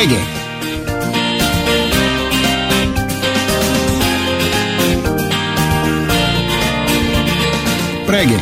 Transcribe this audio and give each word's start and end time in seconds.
Преге! 0.00 0.20
Преге! 8.06 8.40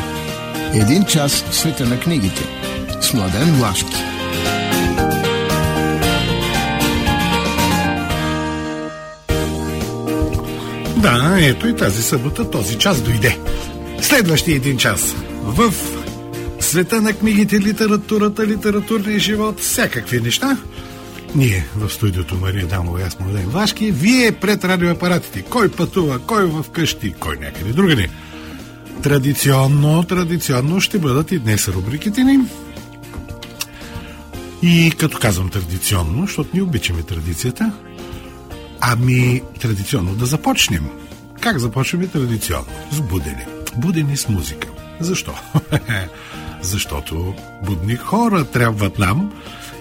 Един 0.74 1.05
час 1.05 1.45
в 1.50 1.56
света 1.56 1.86
на 1.86 2.00
книгите 2.00 2.42
с 3.00 3.12
Младен 3.12 3.55
Влашки. 3.55 3.96
Да, 10.96 11.36
ето 11.40 11.68
и 11.68 11.77
тази 11.77 12.02
събота 12.02 12.50
този 12.50 12.79
час 12.79 13.00
дойде. 13.00 13.38
Следващия 14.00 14.56
един 14.56 14.77
час 14.77 15.14
в 15.42 15.75
света 16.61 17.00
на 17.00 17.12
книгите, 17.12 17.61
литературата, 17.61 18.47
литературния 18.47 19.19
живот, 19.19 19.61
всякакви 19.61 20.20
неща. 20.20 20.56
Ние 21.34 21.66
в 21.77 21.91
студиото 21.91 22.37
Мария 22.37 22.66
Дамова 22.66 23.00
и 23.00 23.02
аз 23.02 23.20
Младен 23.20 23.48
Вашки, 23.48 23.91
вие 23.91 24.32
пред 24.32 24.64
радиоапаратите. 24.64 25.42
Кой 25.42 25.70
пътува, 25.70 26.19
кой 26.19 26.46
в 26.46 26.64
къщи, 26.73 27.14
кой 27.20 27.36
някъде 27.36 27.73
другаде. 27.73 28.09
Традиционно, 29.02 30.02
традиционно 30.02 30.80
ще 30.80 30.98
бъдат 30.98 31.33
и 31.33 31.38
днес 31.38 31.69
рубриките 31.69 32.24
ни. 32.24 32.38
И 34.62 34.92
като 34.98 35.19
казвам 35.19 35.48
традиционно, 35.48 36.22
защото 36.27 36.50
ни 36.55 36.62
обичаме 36.62 37.02
традицията, 37.02 37.72
ами 38.80 39.42
традиционно 39.60 40.14
да 40.14 40.27
започнем. 40.27 40.86
Как 41.41 41.58
започваме 41.58 42.06
традиционно? 42.06 42.66
С 42.92 43.00
будене. 43.00 43.47
Будене 43.77 44.16
с 44.16 44.28
музика. 44.28 44.69
Защо? 45.00 45.34
Защото 46.62 47.34
будни 47.62 47.97
хора 47.97 48.44
трябват 48.44 48.98
нам 48.98 49.33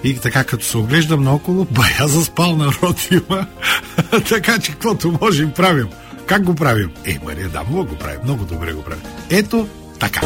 и 0.03 0.17
така 0.17 0.43
като 0.43 0.65
се 0.65 0.77
оглеждам 0.77 1.23
наоколо, 1.23 1.65
бая 1.71 2.07
заспал 2.07 2.55
народ 2.55 3.11
има. 3.11 3.45
така 4.29 4.59
че 4.59 4.71
каквото 4.71 5.17
можем 5.21 5.51
правим. 5.51 5.87
Как 6.25 6.43
го 6.43 6.55
правим? 6.55 6.89
Е, 7.05 7.19
Мария 7.25 7.49
Дамова 7.49 7.83
го 7.83 7.95
прави. 7.95 8.17
Много 8.23 8.45
добре 8.45 8.73
го 8.73 8.83
прави. 8.83 9.01
Ето 9.29 9.67
така. 9.99 10.21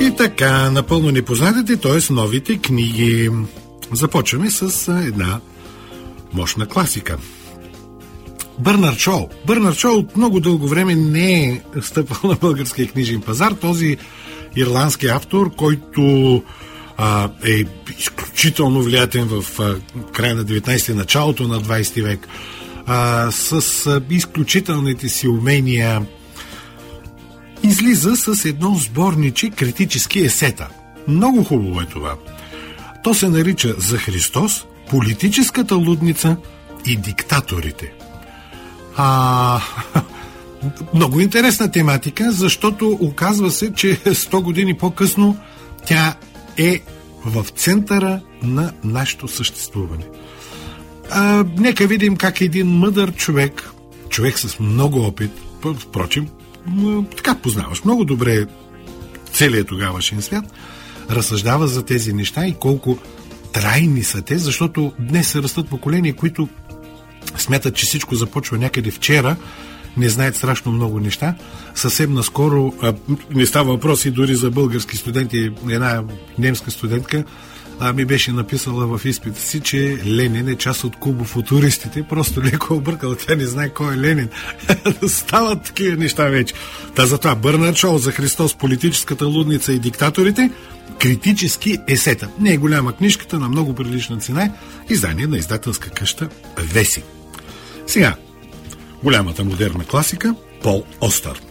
И 0.00 0.16
така, 0.16 0.70
напълно 0.70 1.10
непознатите, 1.10 1.76
т.е. 1.76 2.12
новите 2.12 2.58
книги. 2.58 3.30
Започваме 3.92 4.50
с 4.50 4.88
една 4.88 5.40
мощна 6.32 6.66
класика. 6.66 7.18
Бърнар 8.58 8.94
Шоу. 8.94 9.28
Бърнар 9.46 9.74
Шоу 9.74 9.92
от 9.92 10.16
много 10.16 10.40
дълго 10.40 10.68
време 10.68 10.94
не 10.94 11.44
е 11.44 11.60
стъпал 11.80 12.30
на 12.30 12.36
българския 12.36 12.88
книжен 12.88 13.20
пазар. 13.20 13.52
Този 13.52 13.96
ирландски 14.56 15.06
автор, 15.06 15.54
който 15.54 16.42
а, 16.96 17.28
е 17.46 17.64
изключително 17.98 18.82
влиятен 18.82 19.28
в 19.28 19.60
а, 19.60 19.76
края 20.12 20.34
на 20.34 20.44
19 20.44 20.94
началото 20.94 21.48
на 21.48 21.60
20 21.60 22.02
век, 22.02 22.28
а, 22.86 23.30
с 23.30 23.86
а, 23.86 24.00
изключителните 24.10 25.08
си 25.08 25.28
умения, 25.28 26.02
излиза 27.62 28.16
с 28.16 28.44
едно 28.44 28.74
сборниче 28.74 29.50
критически 29.50 30.20
есета. 30.20 30.68
Много 31.08 31.44
хубаво 31.44 31.80
е 31.80 31.86
това. 31.86 32.14
То 33.04 33.14
се 33.14 33.28
нарича 33.28 33.74
За 33.78 33.98
Христос, 33.98 34.64
политическата 34.90 35.76
лудница 35.76 36.36
и 36.86 36.96
диктаторите. 36.96 37.92
А, 38.96 39.60
много 40.94 41.20
интересна 41.20 41.70
тематика, 41.70 42.32
защото 42.32 42.98
оказва 43.00 43.50
се, 43.50 43.72
че 43.72 43.96
100 44.04 44.42
години 44.42 44.74
по-късно 44.74 45.36
тя 45.86 46.14
е 46.56 46.80
в 47.24 47.46
центъра 47.56 48.20
на 48.42 48.72
нашето 48.84 49.28
съществуване. 49.28 50.04
А, 51.10 51.44
нека 51.58 51.86
видим 51.86 52.16
как 52.16 52.40
един 52.40 52.66
мъдър 52.66 53.14
човек, 53.14 53.70
човек 54.08 54.38
с 54.38 54.58
много 54.58 55.00
опит, 55.00 55.30
впрочем, 55.78 56.28
така 57.16 57.34
познаваш 57.34 57.84
много 57.84 58.04
добре 58.04 58.46
целият 59.32 59.68
тогавашен 59.68 60.22
свят, 60.22 60.44
разсъждава 61.10 61.68
за 61.68 61.84
тези 61.84 62.12
неща 62.12 62.46
и 62.46 62.54
колко 62.54 62.98
трайни 63.52 64.02
са 64.02 64.22
те, 64.22 64.38
защото 64.38 64.92
днес 64.98 65.28
се 65.28 65.42
растат 65.42 65.68
поколения, 65.68 66.14
които 66.14 66.48
смятат, 67.38 67.74
че 67.74 67.86
всичко 67.86 68.14
започва 68.14 68.58
някъде 68.58 68.90
вчера, 68.90 69.36
не 69.96 70.08
знаят 70.08 70.36
страшно 70.36 70.72
много 70.72 71.00
неща. 71.00 71.34
Съвсем 71.74 72.14
наскоро, 72.14 72.72
а, 72.82 72.94
не 73.34 73.46
става 73.46 73.72
въпрос 73.72 74.04
и 74.04 74.10
дори 74.10 74.34
за 74.34 74.50
български 74.50 74.96
студенти, 74.96 75.50
една 75.70 76.02
немска 76.38 76.70
студентка 76.70 77.24
а, 77.80 77.92
ми 77.92 78.04
беше 78.04 78.32
написала 78.32 78.98
в 78.98 79.04
изпита 79.04 79.40
си, 79.40 79.60
че 79.60 79.98
Ленин 80.06 80.48
е 80.48 80.56
част 80.56 80.84
от 80.84 80.96
кубофутуристите. 80.96 82.02
Просто 82.02 82.42
леко 82.42 82.74
объркала. 82.74 83.16
Тя 83.16 83.34
не 83.34 83.46
знае 83.46 83.68
кой 83.68 83.94
е 83.94 83.98
Ленин. 83.98 84.28
Стават 85.08 85.62
такива 85.62 85.96
неща 85.96 86.24
вече. 86.24 86.54
Та 86.94 87.06
затова 87.06 87.34
Бърнард 87.34 87.76
Шоу 87.76 87.98
за 87.98 88.12
Христос, 88.12 88.54
политическата 88.54 89.26
лудница 89.26 89.72
и 89.72 89.78
диктаторите, 89.78 90.50
критически 90.98 91.78
есета. 91.88 92.28
Не 92.40 92.52
е 92.52 92.56
голяма 92.56 92.92
книжката, 92.92 93.38
на 93.38 93.48
много 93.48 93.74
прилична 93.74 94.18
цена. 94.18 94.50
Издание 94.90 95.26
на 95.26 95.38
издателска 95.38 95.90
къща 95.90 96.28
Веси. 96.58 97.02
Сега, 97.86 98.16
голямата 99.02 99.44
модерна 99.44 99.84
класика 99.84 100.34
Пол 100.62 100.84
Остър. 101.00 101.42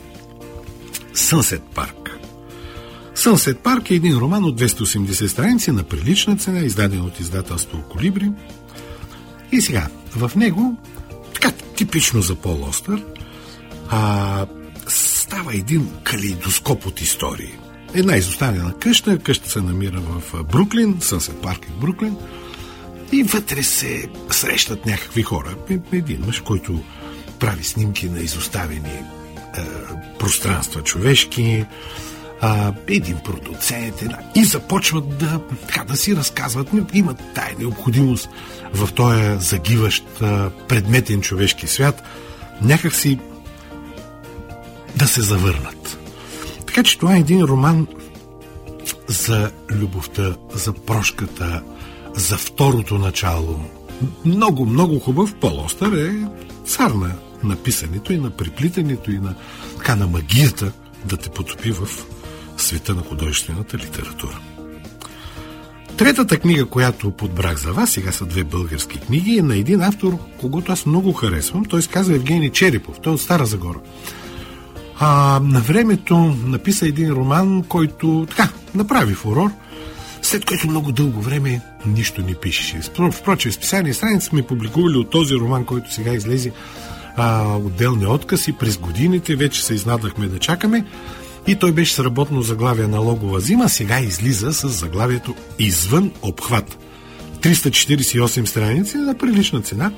Сънсет 1.14 1.64
парк. 1.76 2.20
Сънсет 3.16 3.60
парк 3.60 3.92
е 3.92 3.96
един 3.96 4.18
роман 4.18 4.44
от 4.44 4.62
280 4.62 5.28
страници 5.28 5.72
на 5.72 5.84
прилична 5.84 6.38
цена, 6.38 6.60
издаден 6.60 7.02
от 7.02 7.20
издателство 7.20 7.84
Колибри. 7.90 8.32
И 9.52 9.62
сега, 9.62 9.88
в 10.16 10.32
него, 10.36 10.78
така 11.34 11.52
типично 11.52 12.22
за 12.22 12.36
Пол 12.36 12.64
Остър, 12.70 13.04
а, 13.90 14.46
става 14.88 15.56
един 15.56 15.90
калейдоскоп 16.04 16.86
от 16.86 17.02
истории. 17.02 17.54
Една 17.94 18.18
изоставена 18.18 18.74
къща, 18.80 19.20
къща 19.20 19.50
се 19.50 19.62
намира 19.62 20.02
в 20.02 20.44
Бруклин, 20.44 20.98
Сънсет 21.00 21.42
парк 21.42 21.66
е 21.66 21.72
в 21.72 21.80
Бруклин, 21.80 22.16
и 23.12 23.24
вътре 23.24 23.64
се 23.64 24.08
срещат 24.32 24.86
някакви 24.86 25.22
хора. 25.22 25.56
Един 25.92 26.24
мъж, 26.26 26.40
който 26.40 26.84
прави 27.46 27.64
снимки 27.64 28.10
на 28.10 28.20
изоставени 28.20 28.90
е, 28.90 29.04
пространства 30.20 30.82
човешки, 30.82 31.66
а, 32.42 32.74
един 32.88 33.18
продуцент, 33.24 34.02
една, 34.02 34.18
и 34.36 34.44
започват 34.44 35.18
да, 35.18 35.40
така, 35.68 35.84
да 35.84 35.98
си 35.98 36.16
разказват, 36.16 36.68
имат 36.94 37.18
тая 37.36 37.56
необходимост 37.60 38.30
в 38.74 38.94
този 38.94 39.22
загиващ 39.40 40.06
а, 40.22 40.50
предметен 40.68 41.22
човешки 41.22 41.68
свят, 41.68 42.04
някак 42.62 42.96
си 42.96 43.20
да 44.96 45.08
се 45.08 45.22
завърнат. 45.22 45.98
Така 46.66 46.84
че 46.84 46.98
това 47.00 47.16
е 47.16 47.20
един 47.20 47.42
роман 47.42 47.88
за 49.08 49.52
любовта, 49.72 50.36
за 50.54 50.74
прошката, 50.74 51.64
за 52.16 52.38
второто 52.38 52.98
начало. 52.98 53.60
Много, 54.26 54.66
много 54.66 55.00
хубав 55.00 55.36
Полостър 55.36 55.92
е 55.92 56.28
цар 56.66 56.92
на 56.92 57.25
написането 57.44 58.14
и 58.14 58.18
на 58.18 58.30
приплитането 58.30 59.12
и 59.12 59.20
на, 59.20 59.36
така, 59.78 59.96
на 59.96 60.08
магията 60.08 60.72
да 61.06 61.18
те 61.18 61.30
потопи 61.30 61.72
в 61.72 61.88
света 62.58 62.96
на 62.96 63.02
художествената 63.02 63.78
литература. 63.78 64.40
Третата 65.98 66.40
книга, 66.40 66.66
която 66.66 67.12
подбрах 67.12 67.58
за 67.58 67.74
вас, 67.74 67.92
сега 67.92 68.12
са 68.12 68.26
две 68.26 68.44
български 68.44 69.00
книги, 69.00 69.38
е 69.38 69.42
на 69.42 69.58
един 69.58 69.82
автор, 69.82 70.18
когато 70.38 70.72
аз 70.72 70.86
много 70.86 71.14
харесвам. 71.14 71.66
Той 71.66 71.82
се 71.82 71.90
казва 71.90 72.16
Евгений 72.16 72.50
Черепов. 72.50 73.00
Той 73.04 73.12
е 73.12 73.16
от 73.16 73.22
Стара 73.22 73.46
Загора. 73.46 73.80
А, 75.00 75.40
на 75.44 75.60
времето 75.60 76.18
написа 76.46 76.88
един 76.88 77.12
роман, 77.12 77.64
който 77.64 78.28
така 78.30 78.50
направи 78.76 79.14
фурор– 79.14 79.52
след 80.26 80.46
което 80.46 80.68
много 80.68 80.92
дълго 80.92 81.22
време 81.22 81.62
нищо 81.86 82.22
не 82.22 82.36
пишеше. 82.36 82.82
Впрочем, 83.12 83.52
списание 83.52 83.94
страница 83.94 84.28
сме 84.28 84.42
публикували 84.42 84.98
от 84.98 85.10
този 85.10 85.36
роман, 85.36 85.66
който 85.66 85.94
сега 85.94 86.14
излезе 86.14 86.52
а, 87.18 87.58
отделни 87.58 88.06
откази. 88.06 88.54
През 88.54 88.78
годините 88.78 89.36
вече 89.36 89.64
се 89.64 89.74
изнадахме 89.74 90.28
да 90.28 90.40
чакаме 90.40 90.86
и 91.48 91.56
той 91.56 91.72
беше 91.72 91.94
с 91.94 92.00
работно 92.00 92.42
заглавие 92.42 92.88
на 92.88 93.00
логова 93.00 93.40
зима, 93.40 93.70
сега 93.70 94.00
излиза 94.00 94.54
с 94.54 94.68
заглавието 94.68 95.36
Извън 95.60 96.12
обхват. 96.22 96.78
348 97.42 98.46
страници 98.46 98.98
на 98.98 99.18
прилична 99.18 99.62
цена. 99.62 99.92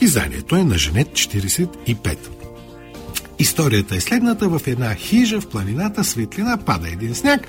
Изданието 0.00 0.56
е 0.56 0.64
на 0.64 0.78
Женет 0.78 1.08
45. 1.08 2.16
Историята 3.38 3.96
е 3.96 4.00
следната. 4.00 4.48
В 4.48 4.60
една 4.66 4.94
хижа 4.94 5.40
в 5.40 5.46
планината 5.46 6.04
светлина 6.04 6.56
пада 6.56 6.88
един 6.88 7.14
сняг 7.14 7.48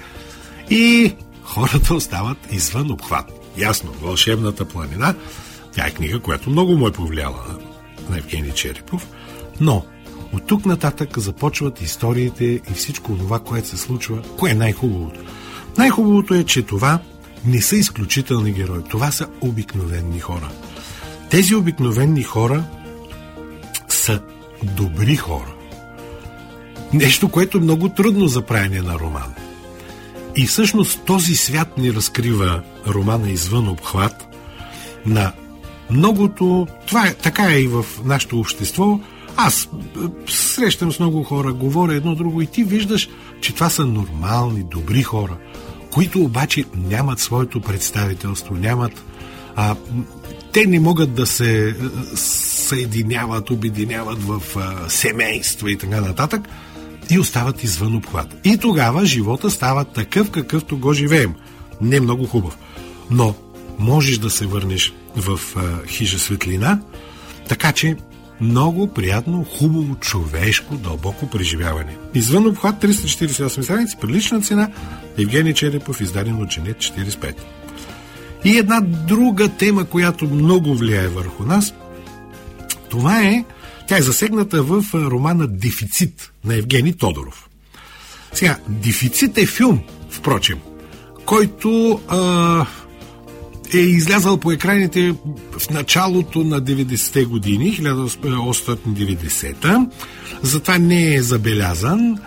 и 0.69 1.13
хората 1.44 1.94
остават 1.94 2.38
извън 2.51 2.91
обхват. 2.91 3.31
Ясно, 3.57 3.91
Вълшебната 4.01 4.65
планина, 4.65 5.15
тя 5.75 5.85
е 5.85 5.91
книга, 5.91 6.19
която 6.19 6.50
много 6.50 6.77
му 6.77 6.88
е 6.88 6.91
повлияла 6.91 7.57
на 8.10 8.18
Евгений 8.18 8.52
Черепов, 8.52 9.07
но 9.62 9.86
от 10.34 10.48
тук 10.48 10.66
нататък 10.66 11.19
започват 11.19 11.81
историите 11.81 12.46
и 12.46 12.74
всичко 12.75 13.18
това, 13.18 13.40
което 13.40 13.68
се 13.68 13.78
случва. 13.78 14.22
Кое 14.38 14.52
е 14.52 14.56
най-хубавото? 14.56 15.19
Най-хубавото 15.78 16.34
е, 16.34 16.44
че 16.44 16.62
това 16.62 17.00
не 17.46 17.62
са 17.62 17.75
изключителни 17.75 18.52
герои. 18.52 18.84
Това 18.90 19.12
са 19.12 19.28
обикновени 19.42 20.19
хора. 20.19 20.50
Тези 21.30 21.56
обикновени 21.56 22.24
хора 22.24 22.63
са 23.88 24.22
добри 24.63 25.16
хора. 25.16 25.54
Нещо, 26.94 27.30
което 27.30 27.58
е 27.58 27.62
много 27.62 27.90
трудно 27.90 28.28
за 28.28 28.42
правене 28.42 28.81
на 28.81 29.00
роман. 29.00 29.34
И 30.36 30.48
всъщност 30.48 31.01
този 31.06 31.36
свят 31.36 31.78
ни 31.78 31.94
разкрива 31.94 32.62
романа 32.88 33.30
извън 33.30 33.69
обхват 33.69 34.28
на 35.06 35.31
многото... 35.90 36.68
Това 36.88 37.08
е, 37.08 37.14
така 37.14 37.54
е 37.54 37.60
и 37.60 37.68
в 37.68 37.86
нашето 38.04 38.40
общество. 38.40 39.00
Аз 39.38 39.64
е, 39.64 40.32
срещам 40.32 40.92
с 40.92 41.00
много 41.00 41.24
хора, 41.24 41.54
говоря 41.54 41.94
едно 41.94 42.16
друго 42.16 42.42
и 42.42 42.48
ти 42.48 42.64
виждаш, 42.64 43.10
че 43.42 43.54
това 43.54 43.70
са 43.70 43.86
нормални, 43.86 44.64
добри 44.64 45.04
хора, 45.04 45.38
които 45.92 46.22
обаче 46.22 46.64
нямат 46.76 47.20
своето 47.20 47.62
представителство, 47.62 48.56
нямат... 48.56 49.04
А, 49.56 49.76
те 50.52 50.66
не 50.66 50.80
могат 50.80 51.14
да 51.14 51.26
се 51.26 51.70
е, 51.70 51.74
съединяват, 52.16 53.50
обединяват 53.50 54.24
в 54.24 54.42
а, 54.56 54.90
семейства 54.90 55.72
и 55.72 55.78
така 55.78 56.02
нататък 56.02 56.42
и 57.10 57.20
остават 57.20 57.64
извън 57.64 57.96
обхват. 57.96 58.36
И 58.44 58.58
тогава 58.58 59.06
живота 59.06 59.52
става 59.52 59.84
такъв, 59.84 60.32
какъвто 60.32 60.78
го 60.78 60.94
живеем. 60.94 61.34
Не 61.82 62.00
много 62.00 62.26
хубав. 62.26 62.58
Но 63.12 63.36
можеш 63.80 64.18
да 64.18 64.30
се 64.30 64.46
върнеш 64.46 64.94
в 65.15 65.39
хижа 65.88 66.19
светлина, 66.19 66.79
така 67.47 67.71
че 67.71 67.97
много 68.41 68.88
приятно, 68.88 69.44
хубаво, 69.57 69.95
човешко, 69.95 70.75
дълбоко 70.75 71.29
преживяване. 71.29 71.97
Извън 72.13 72.47
обхват 72.47 72.75
348 72.75 73.62
страници, 73.62 73.97
прилична 74.01 74.41
цена, 74.41 74.69
Евгений 75.17 75.53
Черепов, 75.53 76.01
издаден 76.01 76.41
от 76.41 76.51
Женет 76.51 76.77
45. 76.77 77.35
И 78.45 78.57
една 78.57 78.81
друга 78.81 79.50
тема, 79.50 79.85
която 79.85 80.25
много 80.25 80.75
влияе 80.75 81.07
върху 81.07 81.44
нас, 81.44 81.73
това 82.89 83.21
е, 83.21 83.45
тя 83.88 83.97
е 83.97 84.01
засегната 84.01 84.63
в 84.63 84.83
романа 84.94 85.47
Дефицит 85.47 86.31
на 86.45 86.56
Евгений 86.56 86.94
Тодоров. 86.94 87.50
Сега, 88.33 88.57
Дефицит 88.67 89.38
е 89.38 89.45
филм, 89.45 89.83
впрочем, 90.09 90.59
който 91.25 92.01
а, 92.07 92.65
е 93.77 93.81
излязъл 93.81 94.38
по 94.38 94.51
екраните 94.51 95.13
в 95.60 95.69
началото 95.69 96.44
на 96.44 96.62
90-те 96.62 97.25
години, 97.25 97.77
1890-та. 97.77 99.88
Затова 100.42 100.77
не 100.77 101.16
е 101.16 101.22
забелязан. 101.22 102.18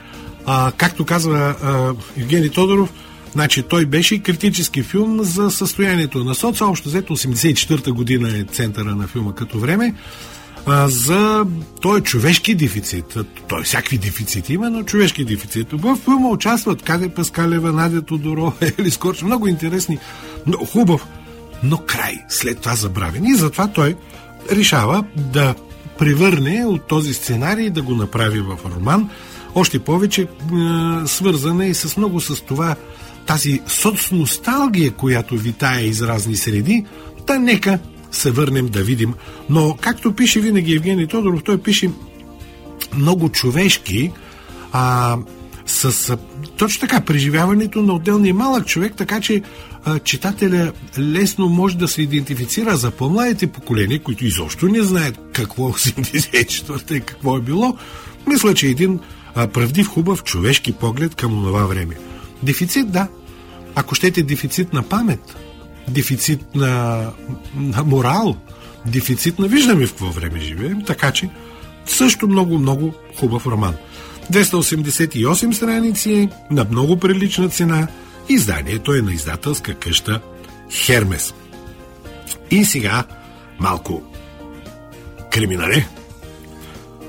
А, 0.46 0.72
както 0.76 1.04
казва 1.04 1.56
а, 1.62 1.94
Евгений 2.20 2.48
Тодоров, 2.48 2.92
значи 3.32 3.62
той 3.62 3.86
беше 3.86 4.22
критически 4.22 4.82
филм 4.82 5.18
за 5.22 5.50
състоянието 5.50 6.24
на 6.24 6.34
соца. 6.34 6.66
Общо 6.66 6.88
взето 6.88 7.16
84-та 7.16 7.92
година 7.92 8.38
е 8.38 8.44
центъра 8.44 8.96
на 8.96 9.06
филма 9.06 9.34
като 9.34 9.58
време. 9.58 9.94
А, 10.66 10.88
за 10.88 11.46
той 11.80 11.98
е 11.98 12.02
човешки 12.02 12.54
дефицит. 12.54 13.18
Той 13.48 13.62
всякакви 13.62 13.98
дефицити 13.98 14.54
има, 14.54 14.70
но 14.70 14.82
човешки 14.82 15.24
дефицит. 15.24 15.66
В 15.72 15.96
филма 15.96 16.28
участват 16.28 16.82
Каде 16.82 17.08
Паскалева, 17.08 17.72
Надя 17.72 18.02
Тодоро, 18.02 18.52
Ели 18.78 18.90
Скорч. 18.90 19.22
Много 19.22 19.48
интересни, 19.48 19.98
но 20.46 20.58
хубав 20.58 21.06
но 21.62 21.78
край, 21.78 22.24
след 22.28 22.60
това 22.60 22.74
забравен. 22.74 23.24
И 23.24 23.34
затова 23.34 23.68
той 23.68 23.96
решава 24.52 25.04
да 25.16 25.54
превърне 25.98 26.64
от 26.66 26.86
този 26.86 27.14
сценарий 27.14 27.70
да 27.70 27.82
го 27.82 27.94
направи 27.94 28.40
в 28.40 28.58
роман. 28.76 29.10
Още 29.54 29.78
повече 29.78 30.22
е, 30.22 30.26
свързана 31.06 31.66
и 31.66 31.74
с 31.74 31.96
много 31.96 32.20
с 32.20 32.40
това 32.40 32.76
тази 33.26 33.60
соцносталгия, 33.66 34.90
която 34.90 35.36
витае 35.36 35.82
из 35.82 36.02
разни 36.02 36.36
среди, 36.36 36.84
та 37.26 37.38
нека 37.38 37.78
се 38.10 38.30
върнем 38.30 38.66
да 38.66 38.82
видим. 38.82 39.14
Но, 39.50 39.76
както 39.80 40.12
пише 40.12 40.40
винаги 40.40 40.74
Евгений 40.74 41.06
Тодоров, 41.06 41.42
той 41.44 41.58
пише 41.58 41.90
много 42.94 43.28
човешки, 43.28 44.12
а, 44.72 45.16
с 45.66 46.10
а, 46.10 46.16
точно 46.56 46.80
така 46.80 47.00
преживяването 47.00 47.82
на 47.82 47.92
отделния 47.92 48.34
малък 48.34 48.66
човек, 48.66 48.94
така 48.96 49.20
че 49.20 49.42
читателя 49.98 50.72
лесно 50.98 51.48
може 51.48 51.76
да 51.76 51.88
се 51.88 52.02
идентифицира 52.02 52.76
за 52.76 52.90
по-младите 52.90 53.46
поколения, 53.46 54.02
които 54.02 54.24
изобщо 54.24 54.68
не 54.68 54.82
знаят 54.82 55.18
какво 55.32 55.62
84-та 55.72 56.96
и 56.96 57.00
какво 57.00 57.36
е 57.36 57.40
било. 57.40 57.76
Мисля, 58.26 58.54
че 58.54 58.66
един 58.66 59.00
а, 59.34 59.48
правдив, 59.48 59.88
хубав 59.88 60.24
човешки 60.24 60.72
поглед 60.72 61.14
към 61.14 61.30
това 61.30 61.66
време. 61.66 61.94
Дефицит, 62.42 62.90
да. 62.90 63.08
Ако 63.74 63.94
щете 63.94 64.22
дефицит 64.22 64.72
на 64.72 64.82
памет, 64.82 65.36
дефицит 65.88 66.54
на, 66.54 67.02
на 67.54 67.84
морал, 67.84 68.36
дефицит 68.86 69.38
на 69.38 69.48
виждаме 69.48 69.86
в 69.86 69.90
какво 69.90 70.10
време 70.10 70.40
живеем, 70.40 70.82
така 70.86 71.10
че 71.10 71.30
също 71.86 72.28
много-много 72.28 72.94
хубав 73.16 73.46
роман. 73.46 73.74
288 74.32 75.52
страници 75.52 76.28
на 76.50 76.66
много 76.70 76.98
прилична 76.98 77.48
цена. 77.48 77.88
Изданието 78.28 78.94
е 78.94 79.02
на 79.02 79.12
издателска 79.12 79.74
къща 79.74 80.20
Хермес. 80.70 81.34
И 82.50 82.64
сега 82.64 83.04
малко 83.60 84.02
криминале. 85.32 85.88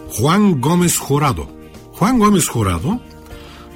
Хуан 0.09 0.53
Гомес 0.53 0.97
Хорадо. 0.97 1.47
Хуан 1.93 2.19
Гомес 2.19 2.47
Хорадо, 2.47 2.99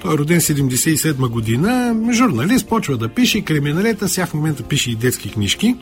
той 0.02 0.14
е 0.14 0.18
роден 0.18 0.40
77 0.40 1.28
година, 1.28 1.96
журналист, 2.14 2.68
почва 2.68 2.98
да 2.98 3.10
пише 3.10 3.42
криминалета, 3.42 4.10
сега 4.10 4.26
в 4.26 4.34
момента 4.34 4.64
пише 4.64 4.92
и 4.92 4.96
детски 4.96 5.32
книжки. 5.32 5.76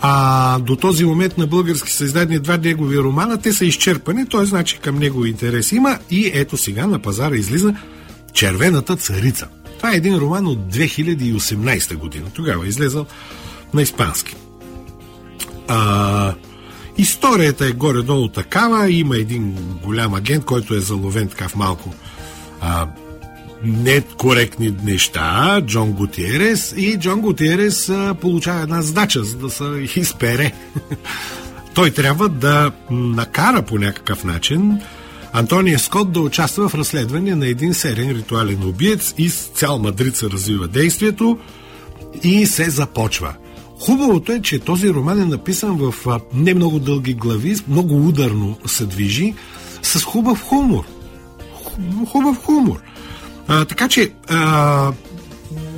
А 0.00 0.58
до 0.58 0.76
този 0.76 1.04
момент 1.04 1.38
на 1.38 1.46
български 1.46 1.92
са 1.92 2.04
издадени 2.04 2.38
два 2.38 2.56
негови 2.56 2.98
романа, 2.98 3.38
те 3.38 3.52
са 3.52 3.64
изчерпани, 3.64 4.28
т.е. 4.28 4.44
значи 4.44 4.78
към 4.78 4.98
него 4.98 5.24
интерес 5.24 5.72
има 5.72 5.98
и 6.10 6.30
ето 6.34 6.56
сега 6.56 6.86
на 6.86 6.98
пазара 6.98 7.36
излиза 7.36 7.74
Червената 8.32 8.96
царица. 8.96 9.48
Това 9.84 9.92
е 9.94 9.96
един 9.96 10.18
роман 10.18 10.46
от 10.46 10.58
2018 10.58 11.96
година. 11.96 12.26
Тогава 12.34 12.64
е 12.64 12.68
излезал 12.68 13.06
на 13.74 13.82
испански. 13.82 14.36
А, 15.68 16.34
историята 16.98 17.66
е 17.66 17.72
горе-долу 17.72 18.28
такава. 18.28 18.90
Има 18.90 19.16
един 19.16 19.56
голям 19.82 20.14
агент, 20.14 20.44
който 20.44 20.74
е 20.74 20.80
заловен 20.80 21.28
така 21.28 21.48
в 21.48 21.56
малко 21.56 21.94
а, 22.60 22.86
некоректни 23.64 24.74
неща, 24.84 25.60
Джон 25.66 25.92
Гутиерес 25.92 26.74
и 26.76 26.98
Джон 26.98 27.20
Гутиерес 27.20 27.92
получава 28.20 28.60
една 28.60 28.82
задача, 28.82 29.24
за 29.24 29.36
да 29.36 29.50
се 29.50 29.64
изпере. 29.96 30.52
Той 31.74 31.90
трябва 31.90 32.28
да 32.28 32.72
накара 32.90 33.62
по 33.62 33.78
някакъв 33.78 34.24
начин 34.24 34.80
Антония 35.36 35.78
Скот 35.78 36.12
да 36.12 36.20
участва 36.20 36.68
в 36.68 36.74
разследване 36.74 37.34
на 37.34 37.46
един 37.46 37.74
серен 37.74 38.10
ритуален 38.10 38.64
убиец 38.64 39.14
и 39.18 39.30
с 39.30 39.46
цял 39.46 39.78
Мадрид 39.78 40.16
се 40.16 40.30
развива 40.30 40.68
действието 40.68 41.38
и 42.22 42.46
се 42.46 42.70
започва. 42.70 43.34
Хубавото 43.80 44.32
е, 44.32 44.42
че 44.42 44.58
този 44.58 44.90
роман 44.90 45.22
е 45.22 45.24
написан 45.24 45.76
в 45.76 45.94
не 46.34 46.54
много 46.54 46.78
дълги 46.78 47.14
глави, 47.14 47.56
много 47.68 48.08
ударно 48.08 48.58
се 48.66 48.86
движи, 48.86 49.34
с 49.82 50.04
хубав 50.04 50.42
хумор. 50.42 50.84
Хубав 52.06 52.44
хумор. 52.44 52.80
А, 53.48 53.64
така 53.64 53.88
че 53.88 54.12
а, 54.28 54.92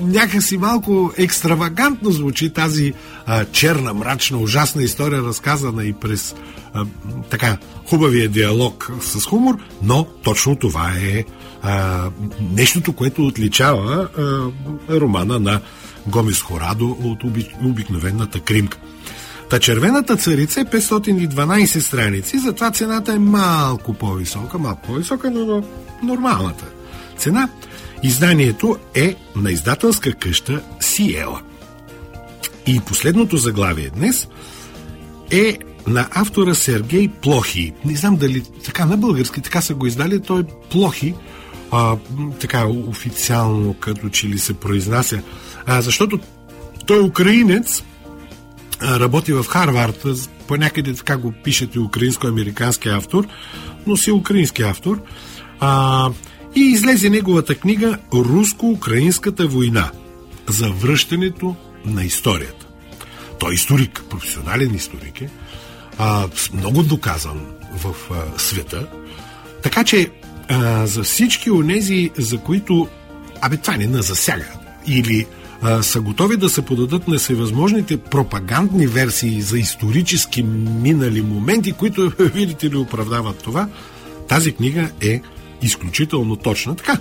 някакси 0.03 0.59
малко 0.59 1.13
екстравагантно 1.17 2.11
звучи 2.11 2.51
тази 2.51 2.93
а, 3.27 3.45
черна, 3.45 3.95
мрачна, 3.95 4.39
ужасна 4.39 4.83
история, 4.83 5.23
разказана 5.23 5.85
и 5.85 5.93
през 5.93 6.35
а, 6.75 6.85
така 7.31 7.57
хубавия 7.89 8.29
диалог 8.29 8.93
с 9.01 9.25
хумор, 9.25 9.59
но 9.83 10.07
точно 10.23 10.57
това 10.57 10.93
е 11.03 11.25
а, 11.63 12.05
нещото, 12.53 12.93
което 12.93 13.27
отличава 13.27 14.09
а, 14.19 15.01
романа 15.01 15.41
на 15.41 15.61
Гомес 16.07 16.43
Хорадо 16.43 16.97
от 17.03 17.25
оби, 17.25 17.49
обикновената 17.65 18.41
кримка. 18.41 18.79
Та 19.51 19.59
червената 19.59 20.17
царица 20.17 20.61
е 20.61 20.65
512 20.65 21.79
страници, 21.79 22.39
затова 22.39 22.71
цената 22.71 23.13
е 23.13 23.19
малко 23.19 23.95
по-висока, 23.95 24.59
малко 24.59 24.83
по-висока, 24.87 25.31
но 25.31 25.63
нормалната 26.03 26.65
цена. 27.19 27.49
Изданието 28.03 28.77
е 28.95 29.15
на 29.37 29.51
издателска 29.51 30.13
къща 30.13 30.63
Сиела. 30.81 31.41
И 32.67 32.81
последното 32.81 33.37
заглавие 33.37 33.91
днес 33.91 34.29
е 35.31 35.59
на 35.87 36.09
автора 36.11 36.55
Сергей 36.55 37.09
Плохи. 37.09 37.73
Не 37.85 37.97
знам 37.97 38.17
дали 38.17 38.43
така 38.65 38.85
на 38.85 38.97
български 38.97 39.41
така 39.41 39.61
са 39.61 39.75
го 39.75 39.87
издали. 39.87 40.23
Той 40.23 40.45
Плохи, 40.71 41.15
а, 41.71 41.97
така 42.41 42.67
официално 42.67 43.75
като 43.75 44.09
че 44.09 44.29
ли 44.29 44.39
се 44.39 44.55
произнася. 44.55 45.23
А, 45.67 45.83
защото 45.83 46.19
той 46.87 46.99
е 46.99 47.03
украинец, 47.03 47.83
а, 48.81 49.01
работи 49.01 49.33
в 49.33 49.45
Харвард, 49.45 50.07
по 50.47 50.57
някъде 50.57 50.95
така 50.95 51.17
го 51.17 51.33
пишат 51.45 51.75
и 51.75 51.79
украинско-американски 51.79 52.89
автор, 52.89 53.27
но 53.87 53.97
си 53.97 54.11
украински 54.11 54.63
автор. 54.63 55.03
А, 55.61 56.11
и 56.57 56.61
излезе 56.61 57.11
неговата 57.11 57.55
книга 57.55 57.99
Руско-украинската 58.13 59.47
война 59.47 59.91
за 60.49 60.71
връщането 60.71 61.57
на 61.85 62.05
историята. 62.05 62.67
Той 63.41 63.53
е 63.53 63.55
историк, 63.55 64.05
професионален 64.11 64.75
историк 64.75 65.21
е, 65.21 65.29
а, 65.99 66.29
много 66.55 66.83
доказан 66.83 67.47
в 67.77 67.95
а, 68.11 68.39
света. 68.39 68.87
Така 69.63 69.85
че 69.85 70.11
а, 70.49 70.87
за 70.87 71.03
всички 71.03 71.51
онези, 71.51 72.11
за 72.19 72.39
които 72.39 72.89
абе 73.41 73.57
това 73.57 73.77
не 73.77 73.87
на 73.87 74.03
засяга 74.03 74.49
или 74.87 75.27
а, 75.63 75.83
са 75.83 76.01
готови 76.01 76.37
да 76.37 76.49
се 76.49 76.63
подадат 76.63 77.09
на 77.09 77.19
всевъзможните 77.19 77.97
пропагандни 77.97 78.87
версии 78.87 79.43
за 79.43 79.59
исторически 79.59 80.43
минали 80.83 81.23
моменти, 81.23 81.73
които, 81.73 82.13
видите 82.19 82.71
ли, 82.71 82.77
оправдават 82.77 83.39
това, 83.39 83.69
тази 84.29 84.53
книга 84.53 84.91
е 85.01 85.21
изключително 85.67 86.37
точна. 86.37 86.77
Така, 86.77 86.99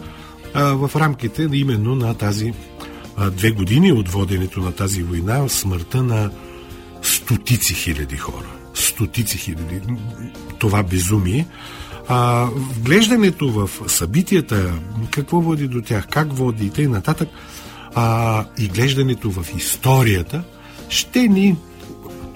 в 0.54 0.92
рамките 0.96 1.50
именно 1.54 1.96
на 1.96 2.14
тази 2.14 2.54
две 3.32 3.52
години 3.52 3.92
от 3.92 4.10
воденето 4.10 4.60
на 4.60 4.72
тази 4.72 5.04
война, 5.04 5.50
смъртта 5.50 6.04
на 6.04 6.32
стотици 7.02 7.74
хиляди 7.74 8.18
хора. 8.18 8.48
Стотици 8.74 9.38
хиляди. 9.38 9.82
Това 10.60 10.84
безумие. 10.84 11.48
А, 12.08 12.50
вглеждането 12.56 13.50
в 13.50 13.70
събитията, 13.88 14.74
какво 15.12 15.42
води 15.42 15.68
до 15.68 15.82
тях, 15.82 16.08
как 16.08 16.34
води 16.34 16.66
и 16.66 16.70
т.н. 16.70 16.90
нататък, 16.90 17.30
а, 17.96 18.46
и 18.60 18.68
глеждането 18.68 19.32
в 19.32 19.46
историята 19.58 20.44
ще 20.90 21.28
ни 21.28 21.56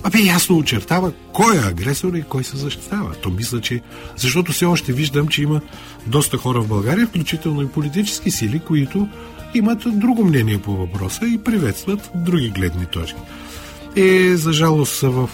Абе, 0.03 0.19
ясно 0.19 0.57
очертава 0.57 1.12
кой 1.39 1.55
е 1.55 1.60
агресор 1.60 2.13
и 2.13 2.24
кой 2.24 2.43
се 2.43 2.58
защитава. 2.58 3.13
То 3.13 3.29
мисля, 3.29 3.62
че... 3.62 3.81
Защото 4.15 4.51
все 4.51 4.65
още 4.65 4.93
виждам, 4.93 5.27
че 5.27 5.41
има 5.41 5.62
доста 6.08 6.38
хора 6.38 6.62
в 6.62 6.67
България, 6.67 7.08
включително 7.08 7.62
и 7.62 7.67
политически 7.67 8.31
сили, 8.31 8.60
които 8.60 9.08
имат 9.53 10.00
друго 10.00 10.25
мнение 10.25 10.62
по 10.62 10.77
въпроса 10.77 11.25
и 11.25 11.43
приветстват 11.43 12.12
други 12.15 12.50
гледни 12.50 12.86
точки. 12.86 13.19
Е, 13.96 14.36
за 14.36 14.53
жалост, 14.53 15.01
в 15.01 15.29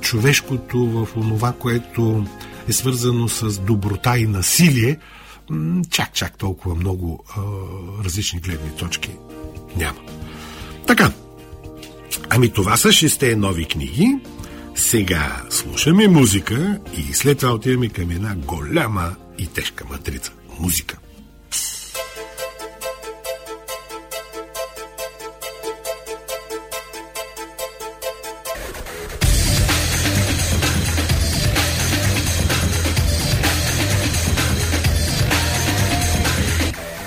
човешкото, 0.00 0.86
в 0.86 1.08
онова, 1.16 1.52
което 1.52 2.26
е 2.68 2.72
свързано 2.72 3.28
с 3.28 3.58
доброта 3.58 4.18
и 4.18 4.26
насилие, 4.26 4.98
чак, 5.90 6.12
чак 6.12 6.38
толкова 6.38 6.74
много 6.74 7.24
а, 7.28 7.40
различни 8.04 8.40
гледни 8.40 8.70
точки 8.70 9.10
няма. 9.76 10.00
Така, 10.86 11.12
ами 12.30 12.50
това 12.50 12.76
са 12.76 12.92
шесте 12.92 13.36
нови 13.36 13.64
книги. 13.64 14.18
Сега 14.74 15.42
слушаме 15.50 16.08
музика 16.08 16.78
и 16.96 17.14
след 17.14 17.38
това 17.38 17.52
отиваме 17.52 17.88
към 17.88 18.10
една 18.10 18.34
голяма 18.34 19.16
и 19.38 19.46
тежка 19.46 19.84
матрица. 19.90 20.32
Музика. 20.60 20.98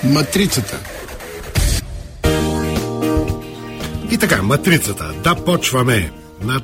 Матрицата. 0.04 0.80
И 4.10 4.18
така, 4.18 4.42
матрицата. 4.42 5.14
Да 5.24 5.34
почваме 5.34 6.12
на 6.42 6.60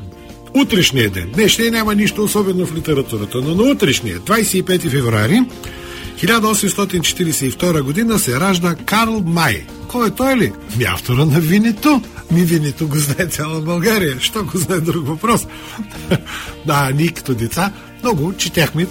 утрешния 0.54 1.11
ден. 1.11 1.30
Днешния 1.35 1.71
няма 1.71 1.95
нищо 1.95 2.25
особено 2.25 2.66
в 2.66 2.75
литературата, 2.75 3.38
но 3.40 3.54
на 3.54 3.62
утрешния, 3.62 4.21
25 4.21 4.88
феврари 4.88 5.40
1842 6.16 7.83
година 7.83 8.19
се 8.19 8.40
ражда 8.40 8.75
Карл 8.75 9.23
Май. 9.26 9.64
Кой 9.88 10.09
е 10.09 10.11
той 10.11 10.37
ли? 10.37 10.52
Ми 10.78 10.85
автора 10.85 11.25
на 11.25 11.40
Винито. 11.40 12.02
Ми 12.30 12.45
Винито 12.45 12.88
го 12.88 12.99
знае 12.99 13.26
цяла 13.26 13.61
България. 13.61 14.16
Що 14.21 14.45
го 14.45 14.59
знае 14.59 14.80
друг 14.80 15.07
въпрос? 15.07 15.47
да, 16.66 16.90
ние 16.95 17.09
като 17.09 17.35
деца 17.35 17.73
много 18.02 18.33
четяхме 18.33 18.87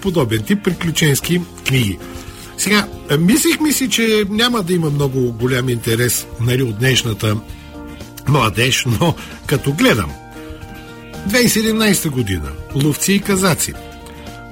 подобен 0.00 0.42
тип 0.42 0.64
приключенски 0.64 1.40
книги. 1.66 1.98
Сега, 2.58 2.86
мислихме 3.18 3.72
си, 3.72 3.88
че 3.88 4.24
няма 4.30 4.62
да 4.62 4.72
има 4.72 4.90
много 4.90 5.32
голям 5.32 5.68
интерес 5.68 6.26
нали, 6.40 6.62
от 6.62 6.78
днешната 6.78 7.36
младеж, 8.28 8.84
но 9.00 9.14
като 9.46 9.72
гледам 9.72 10.10
2017 11.28 12.10
година. 12.10 12.50
Ловци 12.74 13.12
и 13.12 13.20
казаци. 13.20 13.72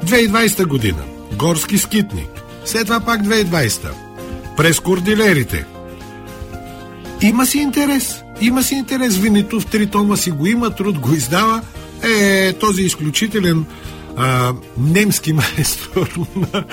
2020 0.04 0.66
година. 0.66 1.02
Горски 1.32 1.78
скитник. 1.78 2.28
След 2.64 2.84
това 2.86 3.00
пак 3.00 3.20
2020 3.22 3.90
през 4.56 4.80
кордилерите. 4.80 5.66
Има 7.22 7.46
си 7.46 7.58
интерес. 7.58 8.22
Има 8.40 8.62
си 8.62 8.74
интерес. 8.74 9.16
Винито 9.16 9.60
в 9.60 9.66
три 9.66 9.86
тома 9.86 10.16
си 10.16 10.30
го 10.30 10.46
има, 10.46 10.70
труд 10.70 10.98
го 10.98 11.14
издава. 11.14 11.62
Е 12.02 12.52
този 12.52 12.82
изключителен 12.82 13.64
а, 14.16 14.52
немски 14.78 15.32
майстор 15.32 16.18
на, 16.36 16.64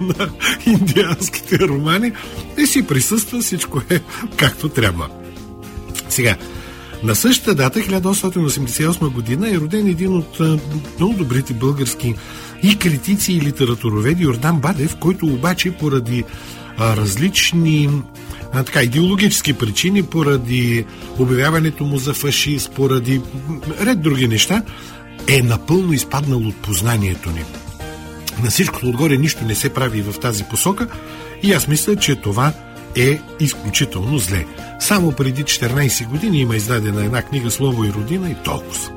на 0.00 0.30
индианските 0.66 1.58
романи. 1.58 2.12
И 2.58 2.66
си 2.66 2.86
присъства, 2.86 3.40
всичко 3.40 3.82
е 3.90 4.00
както 4.36 4.68
трябва. 4.68 5.08
Сега, 6.08 6.36
на 7.04 7.14
същата 7.14 7.54
дата, 7.54 7.80
1888 7.80 9.08
година, 9.08 9.50
е 9.50 9.56
роден 9.56 9.86
един 9.86 10.16
от 10.16 10.40
много 10.98 11.14
добрите 11.14 11.54
български 11.54 12.14
и 12.62 12.78
критици 12.78 13.32
и 13.32 13.40
литературоведи 13.40 14.22
Йордан 14.22 14.60
Бадев, 14.60 14.96
който 14.96 15.26
обаче 15.26 15.70
поради 15.70 16.24
а, 16.78 16.96
различни 16.96 17.90
а, 18.52 18.62
така, 18.62 18.82
идеологически 18.82 19.52
причини, 19.52 20.02
поради 20.02 20.84
обявяването 21.18 21.84
му 21.84 21.98
за 21.98 22.14
фашист, 22.14 22.72
поради 22.74 23.20
ред 23.80 24.00
други 24.00 24.28
неща, 24.28 24.62
е 25.28 25.42
напълно 25.42 25.92
изпаднал 25.92 26.38
от 26.38 26.56
познанието 26.56 27.30
ни. 27.30 27.44
На 28.42 28.50
всичкото 28.50 28.88
отгоре 28.88 29.16
нищо 29.16 29.44
не 29.44 29.54
се 29.54 29.68
прави 29.68 30.02
в 30.02 30.20
тази 30.20 30.44
посока 30.44 30.88
и 31.42 31.52
аз 31.52 31.68
мисля, 31.68 31.96
че 31.96 32.16
това 32.16 32.52
е 32.96 33.20
изключително 33.40 34.18
зле. 34.18 34.46
Само 34.82 35.12
преди 35.12 35.44
14 35.44 36.08
години 36.08 36.40
има 36.40 36.56
издадена 36.56 37.04
една 37.04 37.22
книга 37.22 37.50
Слово 37.50 37.84
и 37.84 37.92
родина 37.92 38.30
и 38.30 38.34
толкова. 38.44 38.90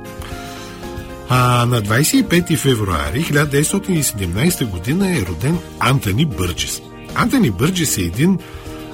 А 1.30 1.66
на 1.66 1.82
25 1.82 2.58
февруари 2.58 3.24
1917 3.24 4.66
година 4.66 5.18
е 5.18 5.22
роден 5.22 5.58
Антони 5.80 6.26
Бърджис. 6.26 6.82
Антони 7.16 7.52
Бърджис 7.52 7.98
е 7.98 8.02
един 8.02 8.40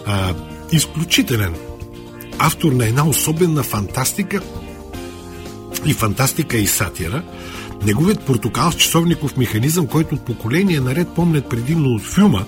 а, 0.06 0.34
изключителен 0.72 1.56
автор 2.40 2.72
на 2.72 2.88
една 2.88 3.08
особена 3.08 3.64
фантастика 3.64 4.42
и 5.86 5.94
фантастика 5.94 6.58
и 6.58 6.68
сатира. 6.68 7.24
Неговият 7.86 8.26
портокал 8.26 8.72
с 8.72 8.76
часовников 8.76 9.38
механизъм, 9.38 9.88
който 9.88 10.18
поколение 10.18 10.80
наред 10.80 11.08
помнят 11.16 11.50
предимно 11.50 11.90
от 11.90 12.04
филма, 12.04 12.44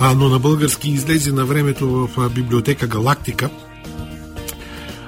а, 0.00 0.14
но 0.14 0.28
на 0.28 0.38
български 0.38 0.90
излезе 0.90 1.32
на 1.32 1.44
времето 1.44 1.88
в 1.88 2.30
библиотека 2.30 2.86
Галактика. 2.86 3.50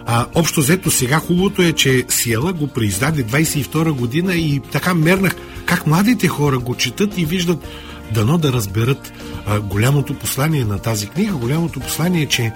А, 0.06 0.26
общо 0.34 0.60
взето 0.60 0.90
сега 0.90 1.18
хубавото 1.18 1.62
е, 1.62 1.72
че 1.72 2.04
Сиела 2.08 2.52
го 2.52 2.66
преиздаде 2.66 3.24
22 3.24 3.90
година 3.90 4.34
и 4.34 4.60
така 4.72 4.94
мернах 4.94 5.36
как 5.66 5.86
младите 5.86 6.28
хора 6.28 6.58
го 6.58 6.74
четат 6.74 7.18
и 7.18 7.24
виждат 7.24 7.68
дано 8.10 8.38
да 8.38 8.52
разберат 8.52 9.12
а, 9.46 9.60
голямото 9.60 10.14
послание 10.14 10.64
на 10.64 10.78
тази 10.78 11.06
книга. 11.06 11.32
Голямото 11.32 11.80
послание 11.80 12.22
е, 12.22 12.26
че 12.26 12.52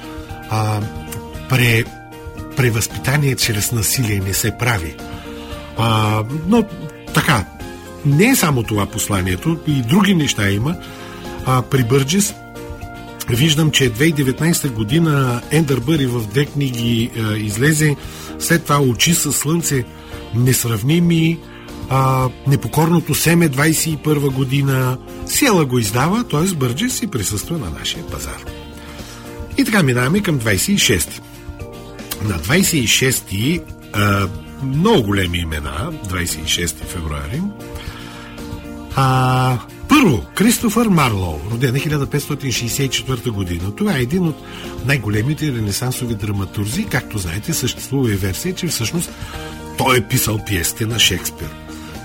а, 0.50 0.80
пре, 1.48 1.84
превъзпитание 2.56 3.36
чрез 3.36 3.72
насилие 3.72 4.20
не 4.20 4.34
се 4.34 4.58
прави. 4.58 4.94
А, 5.78 6.22
но 6.48 6.64
така, 7.14 7.44
не 8.06 8.28
е 8.28 8.36
само 8.36 8.62
това 8.62 8.86
посланието, 8.86 9.58
и 9.66 9.82
други 9.82 10.14
неща 10.14 10.50
има. 10.50 10.76
А, 11.46 11.62
при 11.62 11.84
Бърджис 11.84 12.34
виждам, 13.36 13.70
че 13.70 13.92
2019 13.92 14.72
година 14.72 15.42
Ендър 15.50 15.80
Бъри 15.80 16.06
в 16.06 16.26
две 16.26 16.46
книги 16.46 17.10
а, 17.18 17.36
излезе, 17.36 17.96
след 18.38 18.62
това 18.62 18.80
Очи 18.80 19.14
със 19.14 19.36
слънце, 19.36 19.84
несравними, 20.34 21.38
а, 21.88 22.28
Непокорното 22.46 23.14
семе 23.14 23.48
21 23.48 24.30
година, 24.30 24.98
Села 25.26 25.64
го 25.64 25.78
издава, 25.78 26.24
т.е. 26.24 26.54
Бърджис 26.54 27.02
и 27.02 27.06
присъства 27.06 27.58
на 27.58 27.70
нашия 27.70 28.06
пазар. 28.06 28.44
И 29.58 29.64
така 29.64 29.82
минаваме 29.82 30.20
към 30.20 30.38
26 30.38 31.20
на 32.22 32.38
26-ти 32.38 33.60
много 34.62 35.02
големи 35.02 35.38
имена, 35.38 35.92
26 36.08 36.84
февруари. 36.84 37.42
А, 38.96 39.58
първо, 39.88 40.22
Кристофър 40.34 40.86
Марлоу, 40.86 41.38
роден 41.50 41.74
1564 41.74 43.30
година. 43.30 43.76
Това 43.76 43.96
е 43.96 44.02
един 44.02 44.26
от 44.26 44.36
най-големите 44.86 45.46
ренесансови 45.46 46.14
драматурзи. 46.14 46.84
Както 46.84 47.18
знаете, 47.18 47.52
съществува 47.52 48.12
и 48.12 48.16
версия, 48.16 48.54
че 48.54 48.66
всъщност 48.66 49.10
той 49.78 49.98
е 49.98 50.08
писал 50.08 50.44
пиесите 50.46 50.86
на 50.86 50.98
Шекспир. 50.98 51.48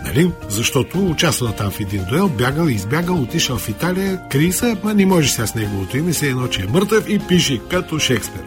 Нали? 0.06 0.32
Защото 0.50 1.10
участвал 1.10 1.52
там 1.52 1.72
в 1.72 1.80
един 1.80 2.06
дуел, 2.10 2.30
бягал 2.30 2.68
избягал, 2.68 3.22
отишъл 3.22 3.58
в 3.58 3.70
Италия, 3.70 4.22
крий 4.32 4.52
се, 4.52 4.78
ма 4.84 4.94
не 4.94 5.06
може 5.06 5.32
сега 5.32 5.48
с 5.48 5.56
неговото 5.56 5.98
име, 5.98 6.14
се 6.14 6.30
едно, 6.30 6.48
че 6.48 6.62
е 6.62 6.68
мъртъв 6.68 7.10
и 7.10 7.20
пише 7.20 7.62
като 7.70 8.00
Шекспир. 8.00 8.44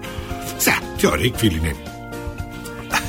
Сега, 0.58 0.80
теория, 1.00 1.32
какви 1.32 1.50
ли 1.50 1.60
не. 1.60 1.95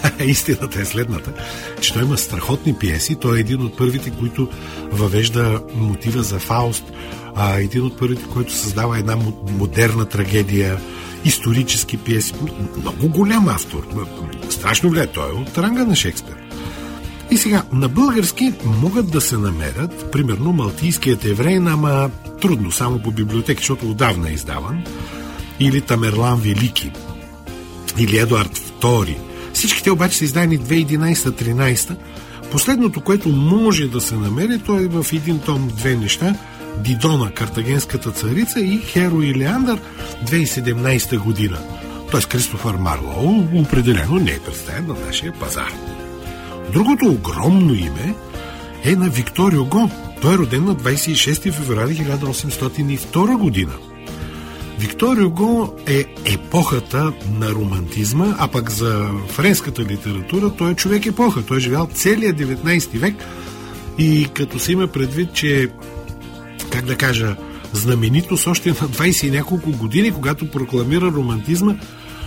Истината 0.25 0.81
е 0.81 0.85
следната, 0.85 1.33
че 1.81 1.93
той 1.93 2.03
има 2.03 2.17
страхотни 2.17 2.73
пиеси. 2.73 3.15
Той 3.15 3.37
е 3.37 3.39
един 3.39 3.61
от 3.61 3.77
първите, 3.77 4.09
които 4.09 4.49
въвежда 4.91 5.61
мотива 5.75 6.23
за 6.23 6.39
Фауст, 6.39 6.83
а, 7.35 7.59
един 7.59 7.81
от 7.81 7.99
първите, 7.99 8.23
който 8.33 8.53
създава 8.53 8.97
една 8.97 9.17
модерна 9.51 10.05
трагедия, 10.05 10.79
исторически 11.25 11.97
пиеси. 11.97 12.33
Много 12.81 13.09
голям 13.09 13.47
автор. 13.47 13.87
Страшно 14.49 14.89
влияе. 14.89 15.07
Той 15.07 15.29
е 15.29 15.33
от 15.33 15.57
ранга 15.57 15.85
на 15.85 15.95
Шекспир. 15.95 16.35
И 17.31 17.37
сега, 17.37 17.63
на 17.71 17.89
български 17.89 18.53
могат 18.65 19.11
да 19.11 19.21
се 19.21 19.37
намерят, 19.37 20.11
примерно, 20.11 20.53
Малтийският 20.53 21.25
еврей, 21.25 21.57
ама 21.57 22.09
трудно, 22.41 22.71
само 22.71 22.99
по 22.99 23.11
библиотеки, 23.11 23.59
защото 23.59 23.89
отдавна 23.89 24.29
е 24.29 24.33
издаван, 24.33 24.83
или 25.59 25.81
Тамерлан 25.81 26.39
Велики, 26.39 26.91
или 27.97 28.17
Едуард 28.17 28.57
II. 28.57 29.26
Всичките 29.57 29.91
обаче 29.91 30.17
са 30.17 30.23
издани 30.23 30.59
2011-13. 30.59 31.95
Последното, 32.51 33.01
което 33.01 33.29
може 33.29 33.87
да 33.87 34.01
се 34.01 34.15
намери, 34.15 34.59
то 34.65 34.79
е 34.79 34.87
в 34.87 35.05
един 35.13 35.39
том 35.39 35.67
две 35.67 35.95
неща. 35.95 36.35
Дидона, 36.77 37.31
картагенската 37.31 38.11
царица 38.11 38.59
и 38.59 38.77
Херо 38.77 39.21
и 39.21 39.35
Леандър 39.35 39.81
2017 40.25 41.19
година. 41.19 41.59
Тоест 42.11 42.27
Кристофър 42.27 42.75
Марлоу 42.75 43.61
определено 43.61 44.15
не 44.15 44.31
е 44.31 44.39
представен 44.39 44.87
на 44.87 44.95
нашия 45.05 45.33
пазар. 45.33 45.73
Другото 46.73 47.05
огромно 47.05 47.73
име 47.73 48.15
е 48.83 48.95
на 48.95 49.09
Виктор 49.09 49.53
Юго. 49.53 49.91
Той 50.21 50.33
е 50.33 50.37
роден 50.37 50.65
на 50.65 50.75
26 50.75 51.51
феврари 51.51 51.95
1802 51.95 53.37
година. 53.37 53.73
Виктор 54.79 55.17
Юго 55.17 55.73
е 55.87 56.05
епохата 56.25 57.13
на 57.39 57.49
романтизма, 57.49 58.35
а 58.39 58.47
пък 58.47 58.69
за 58.71 59.09
френската 59.27 59.81
литература 59.81 60.53
той 60.57 60.71
е 60.71 60.75
човек 60.75 61.05
епоха. 61.05 61.45
Той 61.45 61.57
е 61.57 61.59
живял 61.59 61.87
целият 61.93 62.37
19 62.37 62.97
век 62.97 63.15
и 63.97 64.27
като 64.33 64.59
се 64.59 64.71
има 64.71 64.87
предвид, 64.87 65.33
че 65.33 65.69
как 66.71 66.85
да 66.85 66.95
кажа, 66.95 67.35
знаменитост 67.73 68.47
още 68.47 68.69
на 68.69 68.75
20 68.75 69.27
и 69.27 69.31
няколко 69.31 69.71
години, 69.71 70.11
когато 70.11 70.51
прокламира 70.51 71.05
романтизма, 71.05 71.75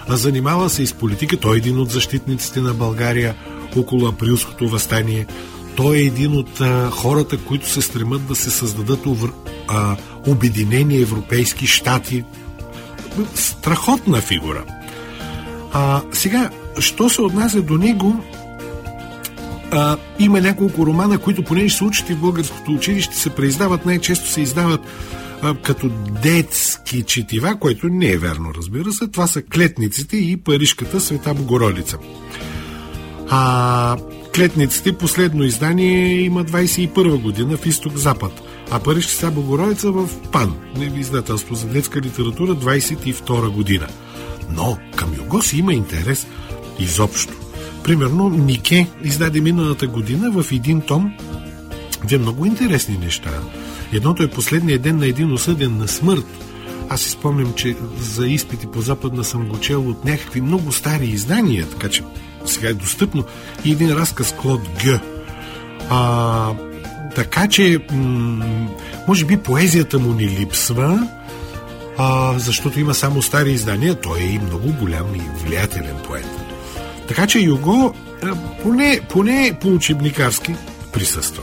а 0.09 0.16
занимава 0.16 0.71
се 0.71 0.83
и 0.83 0.87
с 0.87 0.95
политика. 0.95 1.37
Той 1.37 1.57
е 1.57 1.59
един 1.59 1.78
от 1.78 1.90
защитниците 1.90 2.61
на 2.61 2.75
България 2.75 3.35
около 3.76 4.07
априлското 4.07 4.69
възстание. 4.69 5.26
Той 5.76 5.97
е 5.97 6.00
един 6.00 6.33
от 6.33 6.61
а, 6.61 6.90
хората, 6.90 7.38
които 7.38 7.69
се 7.69 7.83
стремат 7.83 8.26
да 8.26 8.35
се 8.35 8.50
създадат 8.50 9.07
а, 9.69 9.97
обединени 10.26 11.00
европейски 11.00 11.66
щати. 11.66 12.24
Страхотна 13.34 14.20
фигура. 14.20 14.64
А, 15.72 16.02
сега, 16.12 16.50
що 16.78 17.08
се 17.08 17.22
отнася 17.22 17.62
до 17.62 17.78
него, 17.78 18.24
а, 19.70 19.96
има 20.18 20.40
няколко 20.40 20.86
романа, 20.86 21.18
които 21.18 21.44
понеже 21.44 21.76
се 21.76 21.84
учат 21.84 22.08
в 22.08 22.16
българското 22.16 22.72
училище, 22.72 23.16
се 23.16 23.30
преиздават, 23.30 23.86
най-често 23.86 24.28
се 24.28 24.40
издават 24.40 24.80
а, 25.42 25.54
като 25.54 25.88
детски 26.22 27.02
четива, 27.02 27.56
което 27.56 27.88
не 27.88 28.10
е 28.10 28.18
верно, 28.18 28.52
разбира 28.56 28.92
се. 28.92 29.08
Това 29.08 29.26
са 29.26 29.42
Клетниците 29.42 30.16
и 30.16 30.36
Парижката 30.36 31.00
Света 31.00 31.34
Богородица. 31.34 31.98
А 33.30 33.96
Клетниците, 34.34 34.92
последно 34.92 35.44
издание 35.44 36.20
има 36.20 36.44
21 36.44 37.22
година 37.22 37.56
в 37.56 37.66
Изток-Запад, 37.66 38.32
а 38.70 38.78
Парижка 38.78 39.12
Света 39.12 39.30
Богородица 39.30 39.90
в 39.90 40.08
ПАН, 40.32 40.54
издателство 40.96 41.54
за 41.54 41.66
детска 41.66 42.00
литература, 42.00 42.56
22 42.56 43.48
година. 43.48 43.86
Но 44.50 44.78
към 44.96 45.14
Юго 45.16 45.42
си 45.42 45.59
има 45.59 45.74
интерес 45.74 46.26
изобщо. 46.78 47.35
Примерно 47.85 48.28
Нике 48.28 48.87
издаде 49.04 49.40
миналата 49.40 49.87
година 49.87 50.30
в 50.30 50.52
един 50.52 50.80
том 50.80 51.12
две 52.04 52.18
много 52.18 52.46
интересни 52.46 52.98
неща. 52.98 53.30
Едното 53.92 54.22
е 54.22 54.30
последния 54.30 54.78
ден 54.78 54.96
на 54.96 55.06
един 55.06 55.33
осъден 55.33 55.78
на 55.78 55.88
смърт. 55.88 56.26
Аз 56.88 57.00
си 57.00 57.11
спомням, 57.11 57.52
че 57.54 57.76
за 57.98 58.26
изпити 58.26 58.66
по 58.66 58.80
западна 58.80 59.24
съм 59.24 59.48
го 59.48 59.61
чел 59.61 59.88
от 59.88 60.04
някакви 60.04 60.40
много 60.40 60.72
стари 60.72 61.06
издания, 61.06 61.66
така 61.66 61.88
че 61.88 62.02
сега 62.46 62.68
е 62.68 62.74
достъпно. 62.74 63.24
И 63.64 63.72
един 63.72 63.92
разказ 63.92 64.35
Клод 64.35 64.61
Г. 64.85 65.00
А, 65.90 66.52
така 67.14 67.49
че, 67.49 67.79
може 69.09 69.25
би 69.25 69.37
поезията 69.37 69.99
му 69.99 70.14
ни 70.14 70.29
липсва, 70.29 71.09
а, 71.99 72.38
защото 72.38 72.81
има 72.81 72.94
само 72.94 73.23
стари 73.23 73.53
издания. 73.53 73.94
Той 73.94 74.18
е 74.18 74.25
и 74.25 74.38
много 74.38 74.73
голям 74.73 75.14
и 75.14 75.44
влиятелен 75.44 75.96
поет. 76.07 76.27
Така 77.09 77.27
че 77.27 77.38
Юго 77.38 77.94
поне, 78.62 79.01
поне 79.09 79.59
по 79.61 79.68
учебникарски 79.68 80.55
присъства. 80.92 81.42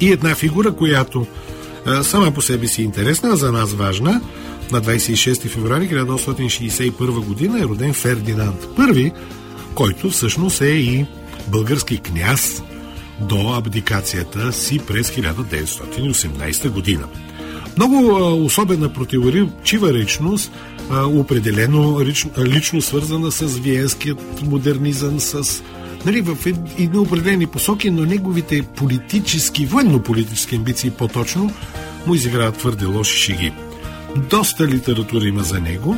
И 0.00 0.12
една 0.12 0.34
фигура, 0.34 0.72
която 0.72 1.26
сама 2.02 2.30
по 2.30 2.42
себе 2.42 2.66
си 2.66 2.82
е 2.82 2.84
интересна, 2.84 3.30
а 3.32 3.36
за 3.36 3.52
нас 3.52 3.72
важна, 3.72 4.20
на 4.72 4.82
26 4.82 5.48
февруари 5.48 5.88
1861 5.88 7.24
година 7.24 7.60
е 7.60 7.64
роден 7.64 7.94
Фердинанд 7.94 8.64
I, 8.78 9.12
който 9.74 10.10
всъщност 10.10 10.60
е 10.60 10.66
и 10.66 11.06
български 11.48 11.98
княз 11.98 12.62
до 13.20 13.54
абдикацията 13.56 14.52
си 14.52 14.78
през 14.78 15.10
1918 15.10 16.68
година. 16.68 17.06
Много 17.76 18.16
особена 18.44 18.92
противоречива 18.92 19.94
речност 19.94 20.52
определено 20.90 22.00
лично, 22.38 22.82
свързана 22.82 23.32
с 23.32 23.58
виенският 23.58 24.42
модернизъм, 24.42 25.20
с 25.20 25.62
нали, 26.06 26.20
в 26.20 26.46
едни 26.78 26.98
определени 26.98 27.46
посоки, 27.46 27.90
но 27.90 28.04
неговите 28.04 28.62
политически, 28.62 29.66
военно-политически 29.66 30.56
амбиции 30.56 30.90
по-точно, 30.90 31.50
му 32.06 32.14
изиграват 32.14 32.56
твърде 32.56 32.84
лоши 32.84 33.18
шеги. 33.18 33.52
Доста 34.30 34.66
литература 34.66 35.24
има 35.24 35.42
за 35.42 35.60
него, 35.60 35.96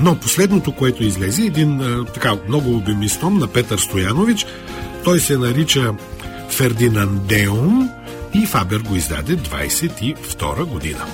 но 0.00 0.16
последното, 0.16 0.72
което 0.72 1.04
излезе, 1.04 1.42
един 1.42 2.04
така 2.14 2.34
много 2.48 2.76
обемистом 2.76 3.38
на 3.38 3.46
Петър 3.46 3.78
Стоянович, 3.78 4.46
той 5.04 5.20
се 5.20 5.38
нарича 5.38 5.94
Фердинандеум 6.48 7.88
и 8.34 8.46
Фабер 8.46 8.78
го 8.78 8.96
издаде 8.96 9.36
22 9.36 10.64
година. 10.64 11.04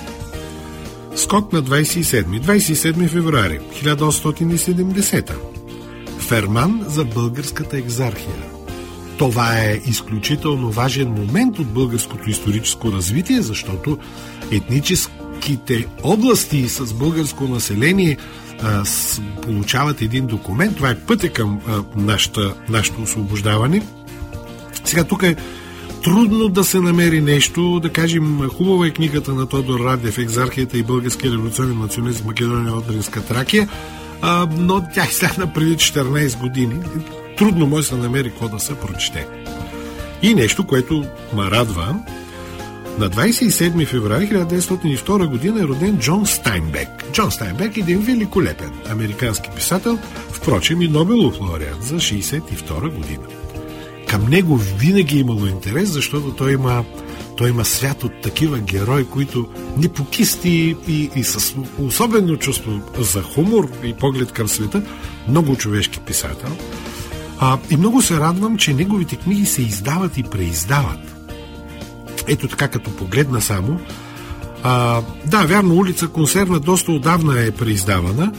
Скок 1.15 1.53
на 1.53 1.63
27. 1.63 2.41
27 2.41 3.07
февруари 3.07 3.59
1870. 3.83 5.35
Ферман 6.19 6.85
за 6.87 7.05
българската 7.05 7.77
екзархия. 7.77 8.51
Това 9.17 9.57
е 9.57 9.81
изключително 9.85 10.71
важен 10.71 11.09
момент 11.09 11.59
от 11.59 11.67
българското 11.67 12.29
историческо 12.29 12.91
развитие, 12.91 13.41
защото 13.41 13.97
етническите 14.51 15.87
области 16.03 16.69
с 16.69 16.93
българско 16.93 17.43
население 17.43 18.17
а, 18.63 18.83
получават 19.41 20.01
един 20.01 20.27
документ. 20.27 20.75
Това 20.75 20.89
е 20.89 20.99
пътя 20.99 21.29
към 21.29 21.59
а, 21.67 21.83
нашата, 21.95 22.53
нашето 22.69 23.01
освобождаване. 23.01 23.83
Сега 24.83 25.03
тук 25.03 25.23
е 25.23 25.35
трудно 26.03 26.49
да 26.49 26.63
се 26.63 26.79
намери 26.79 27.21
нещо, 27.21 27.79
да 27.79 27.89
кажем, 27.89 28.49
хубава 28.49 28.87
е 28.87 28.91
книгата 28.91 29.33
на 29.33 29.45
Тодор 29.45 29.79
Радев, 29.79 30.17
Екзархията 30.17 30.77
и 30.77 30.83
българския 30.83 31.31
революционен 31.31 31.79
национализм 31.79 32.23
в 32.23 32.25
Македония 32.25 32.73
от 32.73 32.87
Дринска 32.87 33.25
Тракия, 33.25 33.67
а, 34.21 34.47
но 34.57 34.87
тя 34.93 35.05
излязна 35.11 35.53
преди 35.53 35.75
14 35.75 36.39
години. 36.39 36.75
Трудно 37.37 37.67
може 37.67 37.89
да 37.89 37.95
се 37.95 38.01
намери 38.01 38.29
какво 38.29 38.47
да 38.47 38.59
се 38.59 38.75
прочете. 38.75 39.27
И 40.21 40.33
нещо, 40.33 40.67
което 40.67 41.05
ме 41.35 41.51
радва, 41.51 41.95
на 42.99 43.09
27 43.09 43.85
феврари 43.85 44.29
1902 44.29 45.29
година 45.29 45.59
е 45.61 45.67
роден 45.67 45.99
Джон 45.99 46.25
Стайнбек. 46.25 46.89
Джон 47.11 47.31
Стайнбек 47.31 47.77
е 47.77 47.79
един 47.79 48.01
великолепен 48.01 48.71
американски 48.89 49.49
писател, 49.55 49.99
впрочем 50.31 50.81
и 50.81 50.87
Нобелов 50.87 51.41
лауреат 51.41 51.83
за 51.83 51.95
62 51.95 52.89
година 52.95 53.23
към 54.11 54.29
него 54.29 54.57
винаги 54.57 55.17
е 55.17 55.19
имало 55.19 55.45
интерес, 55.45 55.89
защото 55.89 56.31
той 56.31 56.53
има, 56.53 56.83
той 57.37 57.49
има 57.49 57.65
свят 57.65 58.03
от 58.03 58.21
такива 58.21 58.59
герои, 58.59 59.05
които 59.05 59.47
ни 59.77 59.87
покисти 59.87 60.75
и, 60.87 61.09
и 61.15 61.23
с 61.23 61.55
особено 61.79 62.37
чувство 62.37 62.81
за 62.99 63.21
хумор 63.21 63.69
и 63.83 63.93
поглед 63.93 64.31
към 64.31 64.47
света, 64.47 64.83
много 65.27 65.55
човешки 65.55 65.99
писател. 65.99 66.49
А, 67.39 67.57
и 67.69 67.77
много 67.77 68.01
се 68.01 68.19
радвам, 68.19 68.57
че 68.57 68.73
неговите 68.73 69.15
книги 69.15 69.45
се 69.45 69.61
издават 69.61 70.17
и 70.17 70.23
преиздават. 70.23 71.20
Ето 72.27 72.47
така, 72.47 72.67
като 72.67 72.95
погледна 72.95 73.41
само. 73.41 73.79
А, 74.63 75.01
да, 75.25 75.45
вярно, 75.45 75.75
улица 75.75 76.07
Консерва 76.07 76.59
доста 76.59 76.91
отдавна 76.91 77.41
е 77.41 77.51
преиздавана, 77.51 78.31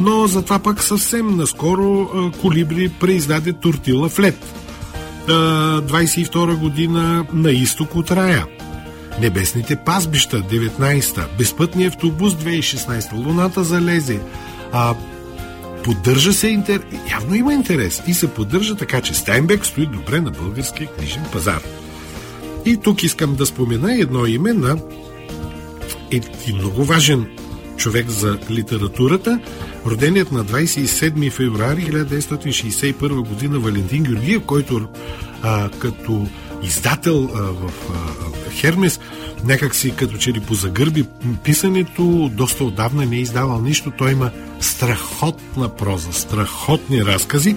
но 0.00 0.26
затова 0.26 0.58
пък 0.58 0.82
съвсем 0.82 1.36
наскоро 1.36 2.02
а, 2.02 2.30
Колибри 2.40 2.88
преиздаде 3.00 3.52
Тортила 3.52 4.08
Флет 4.08 4.54
22 5.28 6.56
година 6.56 7.26
на 7.32 7.50
изток 7.50 7.94
от 7.94 8.10
рая. 8.10 8.46
Небесните 9.20 9.76
пазбища 9.76 10.42
19-та, 10.42 11.26
Безпътния 11.38 11.88
автобус 11.88 12.34
2016 12.34 13.12
Луната 13.12 13.64
залезе. 13.64 14.20
А, 14.72 14.94
Поддържа 15.84 16.32
се 16.32 16.48
интер... 16.48 16.80
Явно 17.10 17.34
има 17.34 17.54
интерес 17.54 18.02
и 18.06 18.14
се 18.14 18.34
поддържа 18.34 18.76
така, 18.76 19.00
че 19.00 19.14
Стайнбек 19.14 19.66
стои 19.66 19.86
добре 19.86 20.20
на 20.20 20.30
българския 20.30 20.88
книжен 20.88 21.24
пазар. 21.32 21.60
И 22.66 22.76
тук 22.76 23.02
искам 23.02 23.34
да 23.34 23.46
спомена 23.46 24.00
едно 24.00 24.26
име 24.26 24.52
на 24.52 24.78
един 26.10 26.56
много 26.56 26.84
важен 26.84 27.26
човек 27.76 28.08
за 28.08 28.38
литературата, 28.50 29.40
роденият 29.86 30.32
на 30.32 30.44
27 30.44 31.30
февруари 31.30 31.80
1961 31.80 33.28
година 33.28 33.58
Валентин 33.58 34.02
Георгиев, 34.02 34.42
който 34.46 34.88
а, 35.42 35.68
като 35.78 36.26
издател 36.62 37.30
а, 37.34 37.38
в 37.38 37.72
а, 37.90 38.50
Хермес, 38.50 39.00
някак 39.44 39.74
си 39.74 39.96
като 39.96 40.16
че 40.16 40.32
ли 40.32 40.40
позагърби 40.40 41.04
писането, 41.44 42.30
доста 42.32 42.64
отдавна 42.64 43.06
не 43.06 43.16
е 43.16 43.20
издавал 43.20 43.60
нищо. 43.60 43.92
Той 43.98 44.12
има 44.12 44.30
страхотна 44.60 45.68
проза, 45.68 46.12
страхотни 46.12 47.04
разкази, 47.04 47.56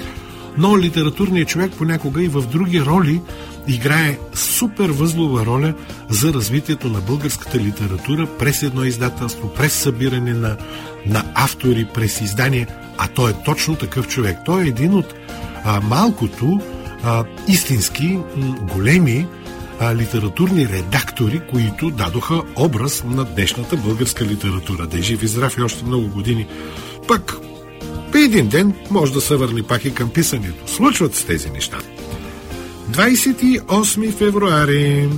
но 0.57 0.77
литературният 0.77 1.49
човек 1.49 1.71
понякога 1.77 2.23
и 2.23 2.27
в 2.27 2.41
други 2.41 2.81
роли 2.81 3.21
играе 3.67 4.17
супер 4.33 4.89
възлова 4.89 5.45
роля 5.45 5.73
за 6.09 6.33
развитието 6.33 6.89
на 6.89 7.01
българската 7.01 7.59
литература 7.59 8.27
през 8.39 8.63
едно 8.63 8.83
издателство, 8.83 9.53
през 9.53 9.73
събиране 9.73 10.33
на, 10.33 10.57
на 11.05 11.23
автори, 11.35 11.87
през 11.93 12.21
издание, 12.21 12.67
а 12.97 13.07
той 13.07 13.31
е 13.31 13.43
точно 13.45 13.75
такъв 13.75 14.07
човек. 14.07 14.37
Той 14.45 14.63
е 14.63 14.67
един 14.67 14.93
от 14.93 15.13
а, 15.63 15.81
малкото 15.81 16.61
а, 17.03 17.23
истински 17.47 18.19
големи 18.73 19.27
а, 19.79 19.95
литературни 19.95 20.67
редактори, 20.67 21.41
които 21.51 21.89
дадоха 21.89 22.41
образ 22.55 23.03
на 23.03 23.23
днешната 23.23 23.77
българска 23.77 24.25
литература. 24.25 24.87
Да 24.87 24.97
е 24.97 25.01
жив 25.01 25.23
и 25.23 25.27
здрав 25.27 25.57
и 25.57 25.61
още 25.61 25.85
много 25.85 26.07
години. 26.07 26.47
Пък, 27.07 27.37
един 28.21 28.47
ден 28.47 28.73
може 28.91 29.13
да 29.13 29.21
се 29.21 29.35
върне 29.35 29.63
пак 29.63 29.85
и 29.85 29.93
към 29.93 30.09
писането. 30.09 30.71
Случват 30.71 31.15
се 31.15 31.25
тези 31.25 31.49
неща. 31.49 31.77
28 32.91 34.13
февруари 34.13 35.09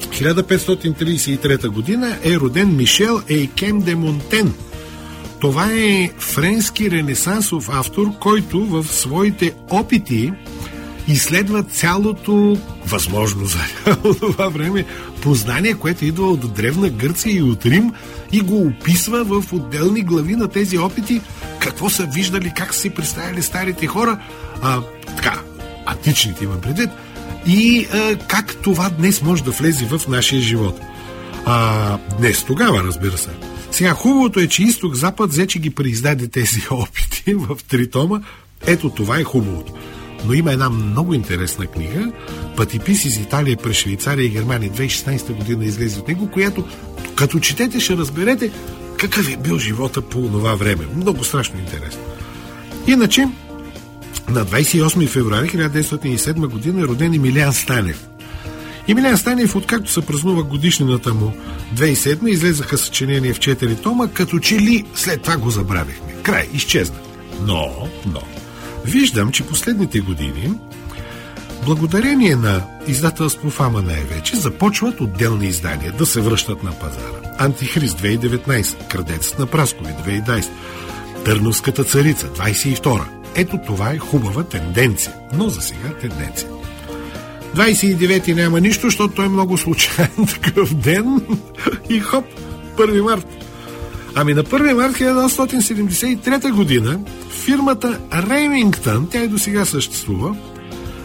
1533 0.00 1.68
година 1.68 2.18
е 2.24 2.36
роден 2.36 2.76
Мишел 2.76 3.20
Ейкем 3.28 3.80
де 3.80 3.94
Монтен. 3.94 4.52
Това 5.40 5.72
е 5.72 6.10
френски 6.18 6.90
ренесансов 6.90 7.68
автор, 7.72 8.18
който 8.20 8.66
в 8.66 8.84
своите 8.84 9.54
опити 9.70 10.32
изследва 11.08 11.62
цялото 11.62 12.58
възможно 12.86 13.46
за 13.46 13.58
това 14.20 14.48
време 14.48 14.84
познание, 15.22 15.74
което 15.74 16.04
идва 16.04 16.26
от 16.26 16.54
древна 16.54 16.90
Гърция 16.90 17.36
и 17.36 17.42
от 17.42 17.66
Рим 17.66 17.92
и 18.32 18.40
го 18.40 18.66
описва 18.66 19.24
в 19.24 19.52
отделни 19.52 20.02
глави 20.02 20.36
на 20.36 20.48
тези 20.48 20.78
опити, 20.78 21.20
какво 21.64 21.90
са 21.90 22.06
виждали, 22.06 22.52
как 22.56 22.74
са 22.74 22.80
си 22.80 22.90
представяли 22.90 23.42
старите 23.42 23.86
хора, 23.86 24.18
а, 24.62 24.80
така, 25.06 25.40
античните 25.86 26.44
имам 26.44 26.60
предвид, 26.60 26.90
и 27.46 27.86
а, 27.92 28.16
как 28.16 28.56
това 28.56 28.88
днес 28.88 29.22
може 29.22 29.44
да 29.44 29.50
влезе 29.50 29.84
в 29.84 30.08
нашия 30.08 30.40
живот. 30.40 30.80
А, 31.44 31.98
днес, 32.18 32.44
тогава, 32.44 32.82
разбира 32.84 33.18
се. 33.18 33.30
Сега, 33.70 33.94
хубавото 33.94 34.40
е, 34.40 34.48
че 34.48 34.62
изток-запад 34.62 35.30
взе, 35.30 35.46
че 35.46 35.58
ги 35.58 35.70
преиздаде 35.70 36.28
тези 36.28 36.62
опити 36.70 37.34
в 37.34 37.56
три 37.68 37.90
тома. 37.90 38.20
Ето 38.66 38.90
това 38.90 39.18
е 39.18 39.24
хубавото. 39.24 39.72
Но 40.26 40.32
има 40.32 40.52
една 40.52 40.70
много 40.70 41.14
интересна 41.14 41.66
книга, 41.66 42.12
Пътипис 42.56 43.04
из 43.04 43.16
Италия 43.16 43.56
през 43.56 43.76
Швейцария 43.76 44.26
и 44.26 44.30
Германия 44.30 44.70
2016 44.70 45.32
година 45.32 45.64
излезе 45.64 45.98
от 46.00 46.08
него, 46.08 46.30
която 46.30 46.64
като 47.14 47.40
четете 47.40 47.80
ще 47.80 47.96
разберете 47.96 48.50
какъв 48.98 49.32
е 49.32 49.36
бил 49.36 49.58
живота 49.58 50.02
по 50.02 50.20
това 50.20 50.54
време. 50.54 50.84
Много 50.96 51.24
страшно 51.24 51.58
интересно. 51.58 52.00
Иначе, 52.86 53.28
на 54.28 54.46
28 54.46 55.08
февруари 55.08 55.48
1907 55.48 56.46
година 56.46 56.80
е 56.80 56.84
роден 56.84 57.14
Емилиан 57.14 57.52
Станев. 57.52 58.06
Емилиан 58.88 59.18
Станев, 59.18 59.56
откакто 59.56 59.92
се 59.92 60.06
празнува 60.06 60.42
годишнината 60.42 61.14
му 61.14 61.32
2007, 61.74 62.28
излезаха 62.28 62.78
съчинения 62.78 63.34
в 63.34 63.38
4 63.38 63.82
тома, 63.82 64.08
като 64.08 64.38
че 64.38 64.58
ли 64.58 64.84
след 64.94 65.22
това 65.22 65.36
го 65.36 65.50
забравихме. 65.50 66.14
Край, 66.22 66.48
изчезна. 66.52 66.96
Но, 67.46 67.88
но, 68.06 68.20
виждам, 68.84 69.32
че 69.32 69.46
последните 69.46 70.00
години, 70.00 70.50
благодарение 71.66 72.36
на 72.36 72.62
издателство 72.86 73.50
Фама 73.50 73.82
най-вече, 73.82 74.36
започват 74.36 75.00
отделни 75.00 75.46
издания 75.46 75.92
да 75.92 76.06
се 76.06 76.20
връщат 76.20 76.62
на 76.62 76.72
пазара. 76.72 77.34
Антихрист 77.38 78.00
2019, 78.00 78.88
Крадецът 78.88 79.38
на 79.38 79.46
Праскови 79.46 79.90
2020, 79.90 80.48
Търновската 81.24 81.84
царица 81.84 82.26
22 82.26 83.00
ето 83.34 83.58
това 83.66 83.90
е 83.90 83.98
хубава 83.98 84.44
тенденция, 84.44 85.14
но 85.32 85.48
за 85.48 85.60
сега 85.60 85.88
тенденция. 86.00 86.48
29-ти 87.56 88.34
няма 88.34 88.60
нищо, 88.60 88.86
защото 88.86 89.14
той 89.14 89.26
е 89.26 89.28
много 89.28 89.58
случайен 89.58 90.26
такъв 90.42 90.74
ден 90.74 91.22
и 91.90 92.00
хоп, 92.00 92.24
1 92.76 93.00
март. 93.00 93.26
Ами 94.14 94.34
на 94.34 94.44
1 94.44 94.72
март 94.72 94.92
1973 94.92 96.52
година 96.52 97.00
фирмата 97.30 98.00
Ремингтън, 98.12 99.08
тя 99.10 99.22
и 99.22 99.28
до 99.28 99.38
сега 99.38 99.64
съществува, 99.64 100.36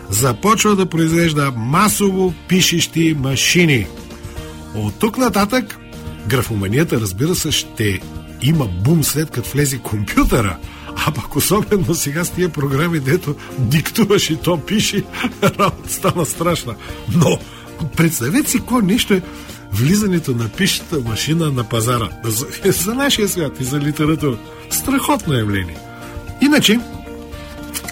започва 0.09 0.75
да 0.75 0.85
произвежда 0.85 1.51
масово 1.55 2.33
пишещи 2.47 3.15
машини. 3.19 3.87
От 4.75 4.99
тук 4.99 5.17
нататък 5.17 5.77
графоманията, 6.27 7.01
разбира 7.01 7.35
се, 7.35 7.51
ще 7.51 7.99
има 8.41 8.65
бум 8.65 9.03
след 9.03 9.29
като 9.29 9.49
влезе 9.49 9.77
компютъра– 9.77 10.57
а 11.07 11.11
пък 11.11 11.35
особено 11.35 11.95
сега 11.95 12.23
с 12.23 12.29
тия 12.29 12.49
програми, 12.49 12.99
дето 12.99 13.35
диктуваш 13.57 14.29
и 14.29 14.35
то 14.35 14.57
пише, 14.57 15.03
работа 15.43 15.93
стана 15.93 16.25
страшна. 16.25 16.75
Но 17.15 17.39
представете 17.95 18.49
си 18.49 18.59
какво 18.59 18.81
нещо 18.81 19.13
е 19.13 19.21
влизането 19.71 20.31
на 20.31 20.49
пишата 20.49 20.99
машина 20.99 21.51
на 21.51 21.63
пазара. 21.63 22.09
За, 22.23 22.45
за 22.71 22.93
нашия 22.93 23.27
свят 23.27 23.59
и 23.59 23.63
за 23.63 23.79
литература. 23.79 24.37
Страхотно 24.69 25.33
явление. 25.33 25.77
Иначе, 26.41 26.79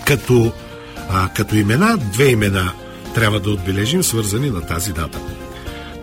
като, 0.06 0.51
а, 1.10 1.30
като 1.30 1.56
имена, 1.56 1.98
две 1.98 2.26
имена 2.26 2.72
трябва 3.15 3.39
да 3.39 3.50
отбележим, 3.50 4.04
свързани 4.04 4.50
на 4.50 4.62
тази 4.62 4.93
дата. 4.93 5.20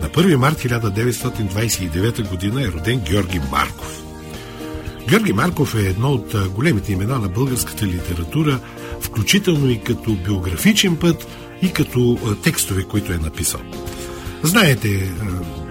На 0.01 0.09
1 0.09 0.35
март 0.35 0.57
1929 0.57 2.29
година 2.29 2.63
е 2.63 2.67
роден 2.67 2.99
Георги 2.99 3.41
Марков. 3.51 4.03
Георги 5.09 5.33
Марков 5.33 5.75
е 5.75 5.89
едно 5.89 6.11
от 6.11 6.35
големите 6.49 6.91
имена 6.91 7.19
на 7.19 7.29
българската 7.29 7.85
литература, 7.85 8.59
включително 9.01 9.69
и 9.69 9.81
като 9.81 10.11
биографичен 10.13 10.95
път 10.95 11.27
и 11.61 11.73
като 11.73 12.19
текстове, 12.43 12.83
които 12.83 13.13
е 13.13 13.17
написал. 13.17 13.61
Знаете, 14.43 15.11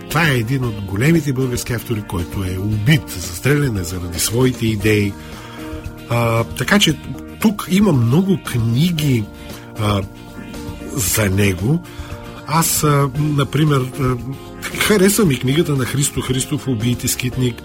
това 0.09 0.29
е 0.29 0.39
един 0.39 0.65
от 0.65 0.81
големите 0.81 1.33
български 1.33 1.73
автори, 1.73 2.03
който 2.03 2.45
е 2.45 2.59
убит, 2.59 3.09
застрелян 3.09 3.85
заради 3.85 4.19
своите 4.19 4.67
идеи. 4.67 5.13
А, 6.09 6.45
така 6.45 6.79
че 6.79 6.99
тук 7.45 7.67
има 7.71 7.93
много 7.93 8.39
книги 8.45 9.25
а, 9.81 10.03
за 10.93 11.31
него. 11.31 11.83
Аз, 12.47 12.85
а, 12.85 13.11
например, 13.19 13.81
а, 14.01 14.17
харесвам 14.79 15.31
и 15.31 15.39
книгата 15.39 15.73
на 15.73 15.85
Христо 15.85 16.21
Христов 16.21 16.69
«Убийте 16.69 17.09
скитник», 17.09 17.63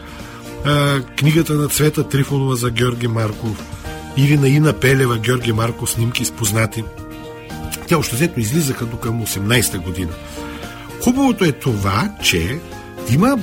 а, 0.65 1.01
книгата 1.01 1.53
на 1.53 1.67
Цвета 1.67 2.03
Трифонова 2.03 2.55
за 2.55 2.71
Георги 2.71 3.07
Марков 3.07 3.63
или 4.17 4.37
на 4.37 4.49
Ина 4.49 4.73
Пелева 4.73 5.17
Георги 5.17 5.51
Марков 5.51 5.89
снимки 5.89 6.25
с 6.25 6.31
познати. 6.31 6.83
Те 7.87 7.95
още 7.95 8.15
взето 8.15 8.39
излизаха 8.39 8.85
до 8.85 8.97
към 8.97 9.25
18-та 9.25 9.77
година. 9.77 10.11
Хубавото 11.03 11.45
е 11.45 11.51
това, 11.51 12.11
че 12.23 12.59
има 13.11 13.39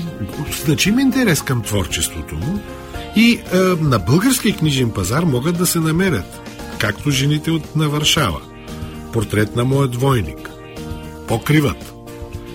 значим 0.64 0.98
интерес 0.98 1.42
към 1.42 1.62
творчеството 1.62 2.34
му 2.34 2.60
и 3.16 3.40
е, 3.52 3.56
на 3.80 3.98
българския 3.98 4.56
книжен 4.56 4.90
пазар 4.90 5.22
могат 5.22 5.58
да 5.58 5.66
се 5.66 5.80
намерят, 5.80 6.40
както 6.78 7.10
жените 7.10 7.50
от 7.50 7.76
на 7.76 7.88
Варшава, 7.88 8.40
портрет 9.12 9.56
на 9.56 9.64
моят 9.64 9.90
двойник, 9.90 10.50
покриват, 11.28 11.94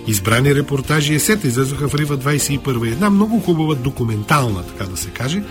избрани 0.06 0.54
репортажи 0.54 1.14
есета 1.14 1.48
излезоха 1.48 1.88
в 1.88 1.94
Рива 1.94 2.18
21. 2.18 2.92
Една 2.92 3.10
много 3.10 3.40
хубава 3.40 3.74
документална, 3.74 4.62
така 4.62 4.90
да 4.90 4.96
се 4.96 5.10
каже. 5.10 5.42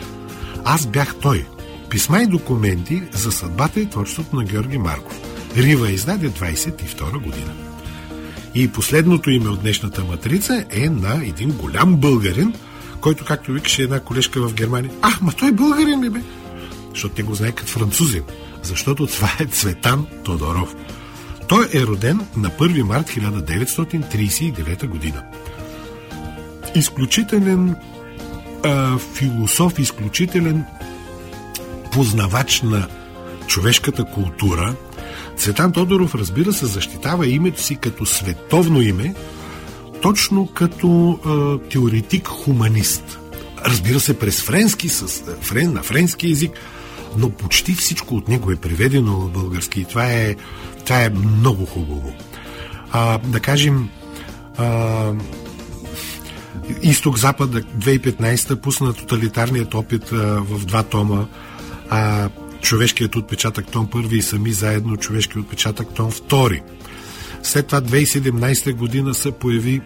Аз 0.66 0.88
бях 0.88 1.16
той. 1.16 1.46
Писма 1.90 2.22
и 2.22 2.28
документи 2.28 3.04
за 3.12 3.32
съдбата 3.32 3.80
и 3.80 3.86
творчеството 3.86 4.36
на 4.36 4.44
Георги 4.44 4.78
Марков. 4.78 5.20
Рива 5.58 5.92
издаде 5.92 6.30
22 6.30 7.12
година. 7.14 7.54
И 8.56 8.68
последното 8.68 9.30
име 9.30 9.50
от 9.50 9.62
днешната 9.62 10.04
матрица 10.04 10.66
е 10.70 10.90
на 10.90 11.22
един 11.26 11.52
голям 11.52 11.96
българин, 11.96 12.54
който, 13.02 13.26
както 13.26 13.52
викаше 13.52 13.84
една 13.84 14.00
колежка 14.00 14.42
в 14.42 14.54
Германия, 14.54 14.92
ах, 15.02 15.22
ма 15.22 15.32
той 15.32 15.52
българин 15.52 16.04
ли 16.04 16.10
бе? 16.10 16.20
Защото 16.90 17.16
те 17.16 17.24
го 17.24 17.36
знаят 17.36 17.56
като 17.56 17.72
французин. 17.72 18.24
Защото 18.64 19.08
това 19.08 19.32
е 19.40 19.46
Цветан 19.46 20.06
Тодоров. 20.24 20.76
Той 21.48 21.68
е 21.74 21.82
роден 21.82 22.20
на 22.38 22.50
1 22.50 22.82
март 22.82 23.10
1939 23.10 24.88
година. 24.88 25.24
Изключителен 26.76 27.76
а, 28.64 28.98
философ, 28.98 29.80
изключителен 29.80 30.66
познавач 31.92 32.62
на 32.62 32.88
човешката 33.48 34.06
култура, 34.06 34.76
Цветан 35.38 35.72
Тодоров, 35.72 36.16
разбира 36.16 36.54
се, 36.54 36.66
защитава 36.66 37.28
името 37.28 37.62
си 37.62 37.76
като 37.76 38.06
световно 38.06 38.82
име, 38.82 39.16
точно 40.02 40.48
като 40.48 41.20
е, 41.26 41.30
теоретик-хуманист. 41.70 43.20
Разбира 43.66 44.00
се, 44.00 44.20
през 44.20 44.42
френски, 44.42 44.90
с, 44.90 45.24
френ, 45.42 45.74
на 45.74 45.84
френски 45.84 46.30
язик, 46.30 46.52
но 47.18 47.30
почти 47.30 47.74
всичко 47.74 48.16
от 48.16 48.28
него 48.28 48.52
е 48.52 48.56
преведено 48.56 49.12
в 49.12 49.32
български 49.32 49.86
това 49.86 50.12
е, 50.12 50.36
това 50.86 51.04
е 51.04 51.10
много 51.10 51.66
хубаво. 51.66 52.14
А, 52.92 53.18
да 53.18 53.40
кажем, 53.40 53.90
а, 54.58 55.14
Изток-Запад 56.82 57.50
2015 57.50 58.62
пусна 58.62 58.94
тоталитарният 58.94 59.74
опит 59.74 60.12
а, 60.12 60.16
в 60.42 60.66
два 60.66 60.84
тома. 60.84 61.26
А, 61.90 62.30
човешкият 62.62 63.16
отпечатък 63.16 63.68
том 63.72 63.90
първи 63.90 64.18
и 64.18 64.22
сами 64.22 64.52
заедно 64.52 64.98
човешкият 64.98 65.46
отпечатък 65.46 65.94
том 65.94 66.12
втори. 66.12 66.62
След 67.44 67.68
това 67.68 67.82
2017 67.82 68.74
година 68.74 69.14
се 69.14 69.32
появи 69.32 69.82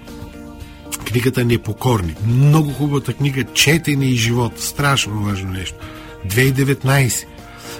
книгата 1.05 1.45
Непокорни. 1.45 2.15
Много 2.27 2.71
хубавата 2.71 3.13
книга 3.13 3.43
Четене 3.43 4.05
и 4.05 4.15
живот. 4.15 4.59
Страшно 4.59 5.23
важно 5.23 5.51
нещо. 5.51 5.77
2019. 6.27 7.25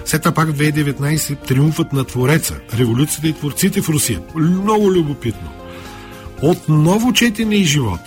След 0.04 0.22
това 0.22 0.34
пак 0.34 0.48
2019 0.48 1.46
Триумфът 1.46 1.92
на 1.92 2.04
Твореца. 2.04 2.60
Революцията 2.78 3.28
и 3.28 3.32
творците 3.32 3.82
в 3.82 3.88
Русия. 3.88 4.20
Много 4.34 4.92
любопитно. 4.92 5.50
Отново 6.42 7.12
Четене 7.12 7.54
и 7.54 7.64
живот. 7.64 8.00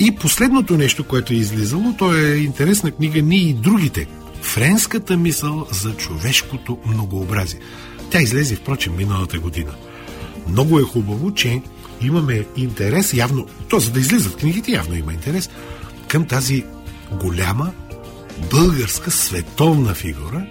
И 0.00 0.14
последното 0.14 0.76
нещо, 0.76 1.04
което 1.04 1.32
е 1.32 1.36
излизало, 1.36 1.94
то 1.98 2.14
е 2.14 2.36
интересна 2.36 2.90
книга 2.90 3.22
Ние 3.22 3.48
и 3.48 3.54
другите. 3.54 4.06
Френската 4.42 5.16
мисъл 5.16 5.66
за 5.70 5.96
човешкото 5.96 6.78
многообразие. 6.86 7.60
Тя 8.10 8.20
излезе, 8.20 8.56
впрочем, 8.56 8.96
миналата 8.96 9.38
година. 9.38 9.74
Много 10.48 10.78
е 10.78 10.82
хубаво, 10.82 11.34
че 11.34 11.62
имаме 12.00 12.46
интерес, 12.56 13.14
явно, 13.14 13.46
то 13.68 13.78
за 13.78 13.90
да 13.90 14.00
излизат 14.00 14.36
книгите, 14.36 14.72
явно 14.72 14.94
има 14.94 15.12
интерес, 15.12 15.50
към 16.08 16.26
тази 16.26 16.64
голяма 17.22 17.72
българска 18.50 19.10
световна 19.10 19.94
фигура. 19.94 20.46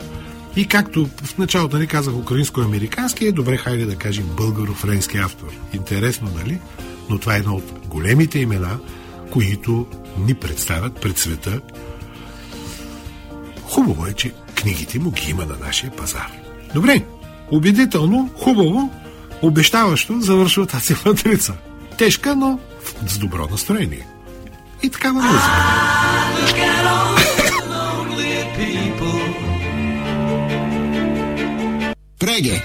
И 0.55 0.67
както 0.67 1.09
в 1.23 1.37
началото 1.37 1.77
ни 1.77 1.87
казах 1.87 2.13
украинско-американски, 2.13 3.25
е 3.25 3.31
добре, 3.31 3.57
хайде 3.57 3.85
да 3.85 3.95
кажем 3.95 4.25
българо-френски 4.25 5.25
автор. 5.25 5.47
Интересно, 5.73 6.31
нали? 6.35 6.59
Но 7.09 7.19
това 7.19 7.35
е 7.35 7.39
едно 7.39 7.55
от 7.55 7.87
големите 7.87 8.39
имена, 8.39 8.79
които 9.31 9.87
ни 10.17 10.33
представят 10.33 11.01
пред 11.01 11.17
света. 11.17 11.61
Хубаво 13.63 14.05
е, 14.05 14.13
че 14.13 14.33
книгите 14.55 14.99
му 14.99 15.11
ги 15.11 15.29
има 15.29 15.45
на 15.45 15.57
нашия 15.65 15.91
пазар. 15.91 16.31
Добре, 16.73 17.03
убедително, 17.51 18.29
хубаво, 18.35 18.89
обещаващо 19.41 20.21
завършва 20.21 20.65
тази 20.65 20.95
матрица. 21.05 21.53
Тежка, 21.97 22.35
но 22.35 22.59
с 23.07 23.17
добро 23.17 23.47
настроение. 23.51 24.07
И 24.83 24.89
такава 24.89 25.21
музика. 25.21 25.91
Преге. 32.19 32.63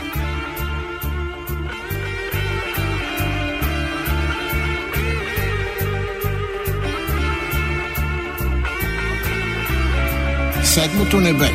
Седмото 10.65 11.21
небе. 11.21 11.51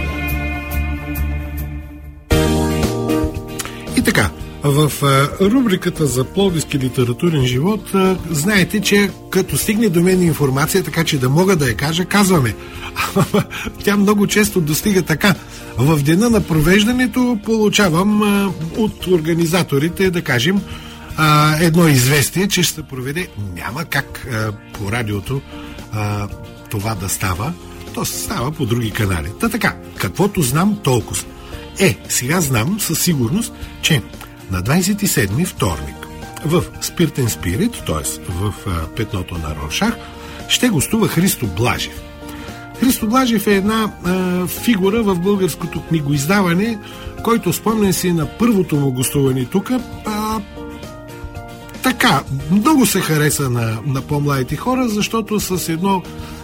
И 3.98 4.04
така, 4.04 4.30
в 4.64 4.92
рубриката 5.42 6.08
за 6.08 6.24
плодиски 6.24 6.80
литературен 6.80 7.46
живот 7.46 7.92
знаете, 8.30 8.82
че 8.82 9.10
като 9.30 9.58
стигне 9.58 9.90
до 9.90 10.02
мен 10.02 10.22
информация, 10.22 10.84
така 10.84 11.04
че 11.04 11.20
да 11.20 11.30
мога 11.30 11.56
да 11.56 11.68
я 11.68 11.76
кажа, 11.76 12.06
казваме. 12.06 12.56
Тя 13.84 13.98
много 13.98 14.28
често 14.28 14.62
достига 14.62 15.02
така. 15.02 15.36
В 15.78 16.04
дена 16.04 16.30
на 16.30 16.42
провеждането 16.42 17.40
получавам 17.46 18.22
от 18.78 19.08
организаторите, 19.08 20.12
да 20.12 20.22
кажем, 20.22 20.62
едно 21.60 21.88
известие, 21.88 22.48
че 22.48 22.64
ще 22.64 22.76
се 22.76 22.84
проведе. 22.84 23.28
Няма 23.56 23.86
как 23.86 24.28
по 24.74 24.92
радиото 24.92 25.42
това 26.70 26.96
да 26.96 27.10
става. 27.10 27.54
То 27.94 28.06
става 28.06 28.52
по 28.52 28.66
други 28.66 28.92
канали. 28.92 29.28
Та 29.40 29.50
така, 29.50 29.76
каквото 29.98 30.42
знам, 30.42 30.78
толкова. 30.84 31.24
Е, 31.80 31.98
сега 32.10 32.42
знам 32.42 32.80
със 32.80 33.00
сигурност, 33.00 33.54
че 33.82 34.02
на 34.52 34.64
27 34.64 35.46
вторник 35.46 36.08
в 36.46 36.64
Спиртен 36.82 37.30
Спирит, 37.30 37.84
т.е. 37.86 38.32
в 38.32 38.54
петното 38.96 39.36
на 39.36 39.56
Рошах, 39.56 39.96
ще 40.48 40.70
гостува 40.70 41.08
Христо 41.08 41.48
Блажев. 41.48 42.02
Христо 42.80 43.08
Блажев 43.08 43.48
е 43.48 43.56
една 43.56 43.92
а, 44.04 44.48
фигура 44.48 45.04
в 45.04 45.20
българското 45.20 45.82
книгоиздаване, 45.82 46.80
който 47.24 47.54
спомнен 47.54 47.94
си 47.94 48.14
на 48.14 48.26
първото 48.38 48.76
му 48.76 48.92
гостуване 48.92 49.46
тук. 49.46 49.72
така, 51.84 52.24
много 52.52 52.86
се 52.86 53.02
хареса 53.02 53.50
на, 53.50 53.78
на 53.86 54.02
по-младите 54.02 54.56
хора, 54.56 54.90
защото 54.90 55.40
с 55.40 55.70
едно 55.70 56.04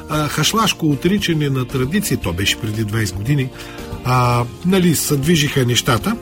а, 0.10 0.28
хашлашко 0.28 0.86
отричане 0.86 1.50
на 1.50 1.66
традиции, 1.66 2.18
то 2.18 2.34
беше 2.34 2.60
преди 2.60 2.86
20 2.86 3.14
години, 3.14 3.50
а, 4.06 4.44
нали, 4.66 4.96
съдвижиха 4.96 5.66
нещата. 5.66 6.16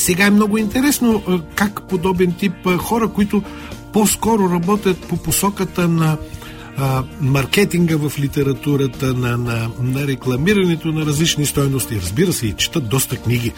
Сега 0.00 0.26
е 0.26 0.30
много 0.30 0.58
интересно 0.58 1.22
как 1.54 1.88
подобен 1.88 2.32
тип 2.32 2.52
хора, 2.78 3.08
които 3.08 3.42
по-скоро 3.92 4.50
работят 4.50 4.98
по 4.98 5.16
посоката 5.16 5.88
на 5.88 6.16
а, 6.76 7.02
маркетинга 7.20 7.96
в 7.96 8.12
литературата, 8.18 9.14
на, 9.14 9.36
на, 9.36 9.70
на 9.82 10.06
рекламирането 10.06 10.88
на 10.88 11.06
различни 11.06 11.46
стойности. 11.46 12.00
Разбира 12.02 12.32
се, 12.32 12.46
и 12.46 12.52
четат 12.52 12.88
доста 12.88 13.16
книги. 13.16 13.52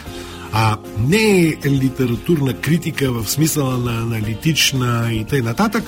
А 0.51 0.77
не 1.07 1.47
е 1.47 1.69
литературна 1.69 2.53
критика 2.53 3.11
в 3.11 3.29
смисъла 3.29 3.77
на 3.77 3.91
аналитична 3.91 5.09
и 5.11 5.25
т.н. 5.25 5.43
нататък, 5.43 5.83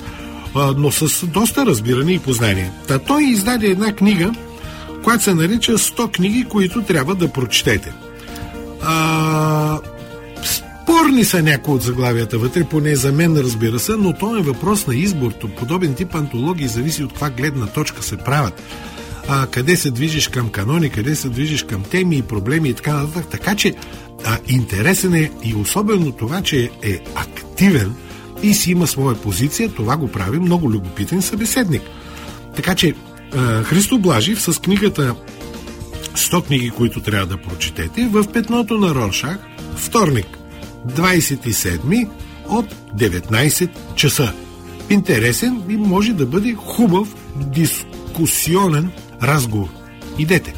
но 0.76 0.90
с 0.90 1.26
доста 1.26 1.66
разбиране 1.66 2.12
и 2.12 2.18
познание. 2.18 2.72
Та 2.88 2.98
той 2.98 3.24
издаде 3.24 3.66
една 3.66 3.92
книга, 3.92 4.32
която 5.04 5.24
се 5.24 5.34
нарича 5.34 5.72
100 5.72 6.12
книги, 6.12 6.44
които 6.44 6.82
трябва 6.82 7.14
да 7.14 7.32
прочетете. 7.32 7.92
А, 8.82 9.78
Спорни 10.86 11.24
са 11.24 11.42
някои 11.42 11.74
от 11.74 11.82
заглавията 11.82 12.38
вътре, 12.38 12.64
поне 12.64 12.96
за 12.96 13.12
мен 13.12 13.36
разбира 13.36 13.78
се, 13.78 13.92
но 13.92 14.12
то 14.12 14.36
е 14.36 14.42
въпрос 14.42 14.86
на 14.86 14.94
избор. 14.94 15.32
Подобен 15.58 15.94
тип 15.94 16.14
антологии 16.14 16.68
зависи 16.68 17.04
от 17.04 17.10
каква 17.10 17.30
гледна 17.30 17.66
точка 17.66 18.02
се 18.02 18.16
правят. 18.16 18.62
А, 19.28 19.46
къде 19.46 19.76
се 19.76 19.90
движиш 19.90 20.28
към 20.28 20.48
канони, 20.48 20.90
къде 20.90 21.16
се 21.16 21.28
движиш 21.28 21.62
към 21.62 21.82
теми 21.82 22.16
и 22.16 22.22
проблеми 22.22 22.68
и 22.68 22.74
така 22.74 22.94
нататък. 22.94 23.26
Така 23.30 23.54
че 23.54 23.74
а, 24.24 24.38
интересен 24.48 25.14
е 25.14 25.30
и 25.44 25.54
особено 25.54 26.12
това, 26.12 26.42
че 26.42 26.70
е 26.82 27.00
активен 27.14 27.94
и 28.42 28.54
си 28.54 28.70
има 28.70 28.86
своя 28.86 29.16
позиция, 29.16 29.68
това 29.68 29.96
го 29.96 30.08
прави 30.08 30.38
много 30.38 30.70
любопитен 30.70 31.22
събеседник. 31.22 31.82
Така 32.56 32.74
че 32.74 32.94
а, 33.34 33.62
Христо 33.62 33.98
Блажив 33.98 34.42
с 34.42 34.60
книгата 34.60 35.14
100 36.14 36.46
книги, 36.46 36.70
които 36.70 37.00
трябва 37.00 37.26
да 37.26 37.42
прочетете, 37.42 38.08
в 38.12 38.32
петното 38.32 38.78
на 38.78 38.94
Рошах, 38.94 39.38
вторник, 39.76 40.35
27 40.86 42.08
от 42.48 42.74
19 42.96 43.70
часа. 43.94 44.32
Интересен 44.90 45.62
и 45.68 45.76
може 45.76 46.12
да 46.12 46.26
бъде 46.26 46.54
хубав 46.54 47.14
дискусионен 47.36 48.90
разговор. 49.22 49.68
Идете! 50.18 50.54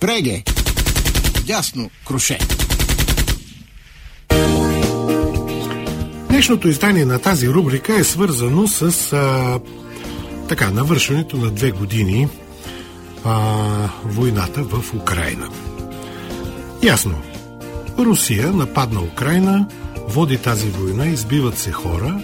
Преге. 0.00 0.42
Дясно 1.46 1.90
круше. 2.04 2.38
Днешното 6.36 6.68
издание 6.68 7.04
на 7.04 7.18
тази 7.18 7.48
рубрика 7.48 7.94
е 7.94 8.04
свързано 8.04 8.68
с 8.68 9.12
а, 9.12 9.58
така, 10.48 10.70
навършването 10.70 11.36
на 11.36 11.50
две 11.50 11.70
години 11.70 12.28
а, 13.24 13.88
войната 14.04 14.62
в 14.62 14.94
Украина. 14.94 15.48
Ясно. 16.82 17.14
Русия 17.98 18.52
нападна 18.52 19.00
Украина, 19.00 19.66
води 20.08 20.38
тази 20.38 20.68
война, 20.68 21.06
избиват 21.06 21.58
се 21.58 21.72
хора. 21.72 22.20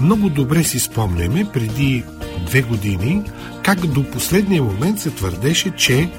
Много 0.00 0.28
добре 0.28 0.64
си 0.64 0.78
спомняме 0.78 1.46
преди 1.52 2.04
две 2.46 2.62
години 2.62 3.22
как 3.62 3.86
до 3.86 4.10
последния 4.10 4.62
момент 4.62 5.00
се 5.00 5.10
твърдеше, 5.10 5.70
че 5.70 6.10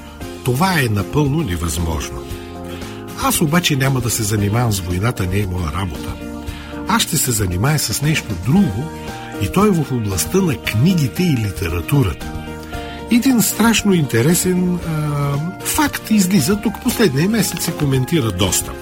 Това 0.44 0.80
е 0.80 0.88
напълно 0.90 1.42
невъзможно. 1.42 2.22
Аз 3.22 3.40
обаче 3.40 3.76
няма 3.76 4.00
да 4.00 4.10
се 4.10 4.22
занимавам 4.22 4.72
с 4.72 4.80
войната, 4.80 5.26
не 5.26 5.38
е 5.38 5.46
моя 5.46 5.72
работа. 5.72 6.31
Аз 6.94 7.02
ще 7.02 7.16
се 7.16 7.32
занимая 7.32 7.78
с 7.78 8.02
нещо 8.02 8.34
друго 8.46 8.90
и 9.42 9.52
то 9.52 9.66
е 9.66 9.70
в 9.70 9.92
областта 9.92 10.38
на 10.38 10.56
книгите 10.56 11.22
и 11.22 11.36
литературата. 11.46 12.32
Един 13.10 13.42
страшно 13.42 13.94
интересен 13.94 14.74
а, 14.74 15.34
факт 15.64 16.10
излиза, 16.10 16.60
тук 16.60 16.74
последния 16.82 17.28
месец 17.28 17.64
се 17.64 17.72
коментира 17.72 18.32
доста. 18.32 18.72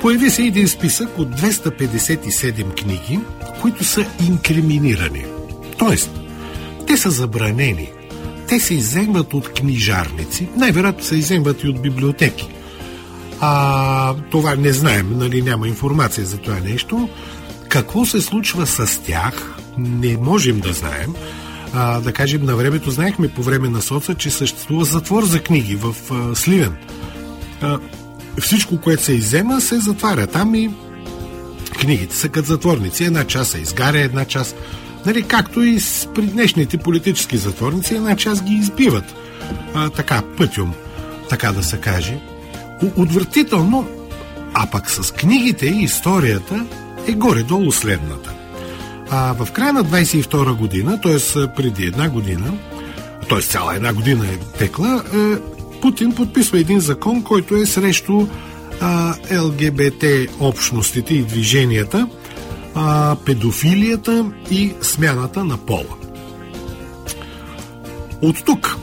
Появи 0.00 0.30
се 0.30 0.42
един 0.42 0.68
списък 0.68 1.18
от 1.18 1.40
257 1.40 2.82
книги, 2.82 3.20
които 3.60 3.84
са 3.84 4.06
инкриминирани. 4.28 5.24
Тоест, 5.78 6.10
те 6.86 6.96
са 6.96 7.10
забранени. 7.10 7.90
Те 8.48 8.60
се 8.60 8.74
иземват 8.74 9.34
от 9.34 9.52
книжарници, 9.52 10.48
най-вероятно 10.56 11.04
се 11.04 11.16
иземват 11.16 11.64
и 11.64 11.68
от 11.68 11.82
библиотеки. 11.82 12.48
А, 13.44 14.14
това 14.30 14.54
не 14.54 14.72
знаем, 14.72 15.18
нали, 15.18 15.42
няма 15.42 15.68
информация 15.68 16.26
за 16.26 16.38
това 16.38 16.60
нещо. 16.60 17.08
Какво 17.68 18.04
се 18.04 18.20
случва 18.20 18.66
с 18.66 19.02
тях, 19.02 19.58
не 19.78 20.16
можем 20.16 20.60
да 20.60 20.72
знаем. 20.72 21.14
А, 21.74 22.00
да 22.00 22.12
кажем, 22.12 22.44
на 22.44 22.56
времето 22.56 22.90
знаехме 22.90 23.28
по 23.28 23.42
време 23.42 23.68
на 23.68 23.82
соца, 23.82 24.14
че 24.14 24.30
съществува 24.30 24.84
затвор 24.84 25.24
за 25.24 25.42
книги 25.42 25.76
в 25.76 25.96
а, 26.10 26.34
Сливен. 26.34 26.76
А, 27.62 27.78
всичко, 28.40 28.80
което 28.80 29.02
се 29.02 29.12
изема, 29.12 29.60
се 29.60 29.80
затваря 29.80 30.26
там 30.26 30.54
и 30.54 30.70
книгите 31.80 32.16
са 32.16 32.28
като 32.28 32.48
затворници. 32.48 33.04
Една 33.04 33.24
част 33.24 33.50
се 33.50 33.58
изгаря, 33.58 34.00
една 34.00 34.24
част... 34.24 34.56
Нали, 35.06 35.22
както 35.22 35.62
и 35.62 35.80
с 35.80 36.08
при 36.14 36.22
днешните 36.22 36.78
политически 36.78 37.36
затворници, 37.36 37.94
една 37.94 38.16
част 38.16 38.44
ги 38.44 38.54
избиват. 38.54 39.14
А, 39.74 39.90
така, 39.90 40.22
пътюм, 40.36 40.74
така 41.28 41.52
да 41.52 41.62
се 41.62 41.76
каже. 41.76 42.31
Отвратително, 42.96 43.86
а 44.54 44.70
пък 44.70 44.90
с 44.90 45.12
книгите 45.12 45.66
и 45.66 45.82
историята 45.82 46.66
е 47.06 47.12
горе-долу 47.12 47.72
следната. 47.72 48.32
А 49.10 49.34
в 49.34 49.52
края 49.52 49.72
на 49.72 49.84
22 49.84 50.56
година, 50.56 51.00
т.е. 51.00 51.46
преди 51.56 51.84
една 51.84 52.08
година, 52.08 52.52
т.е. 53.28 53.40
цяла 53.40 53.76
една 53.76 53.92
година 53.92 54.26
е 54.26 54.58
текла, 54.58 55.04
е, 55.14 55.18
Путин 55.80 56.14
подписва 56.14 56.58
един 56.58 56.80
закон, 56.80 57.22
който 57.22 57.56
е 57.56 57.66
срещу 57.66 58.26
а, 58.80 59.14
ЛГБТ 59.40 60.04
общностите 60.40 61.14
и 61.14 61.22
движенията, 61.22 62.08
а, 62.74 63.16
педофилията 63.26 64.32
и 64.50 64.72
смяната 64.80 65.44
на 65.44 65.56
пола. 65.56 65.96
От 68.22 68.44
тук 68.44 68.76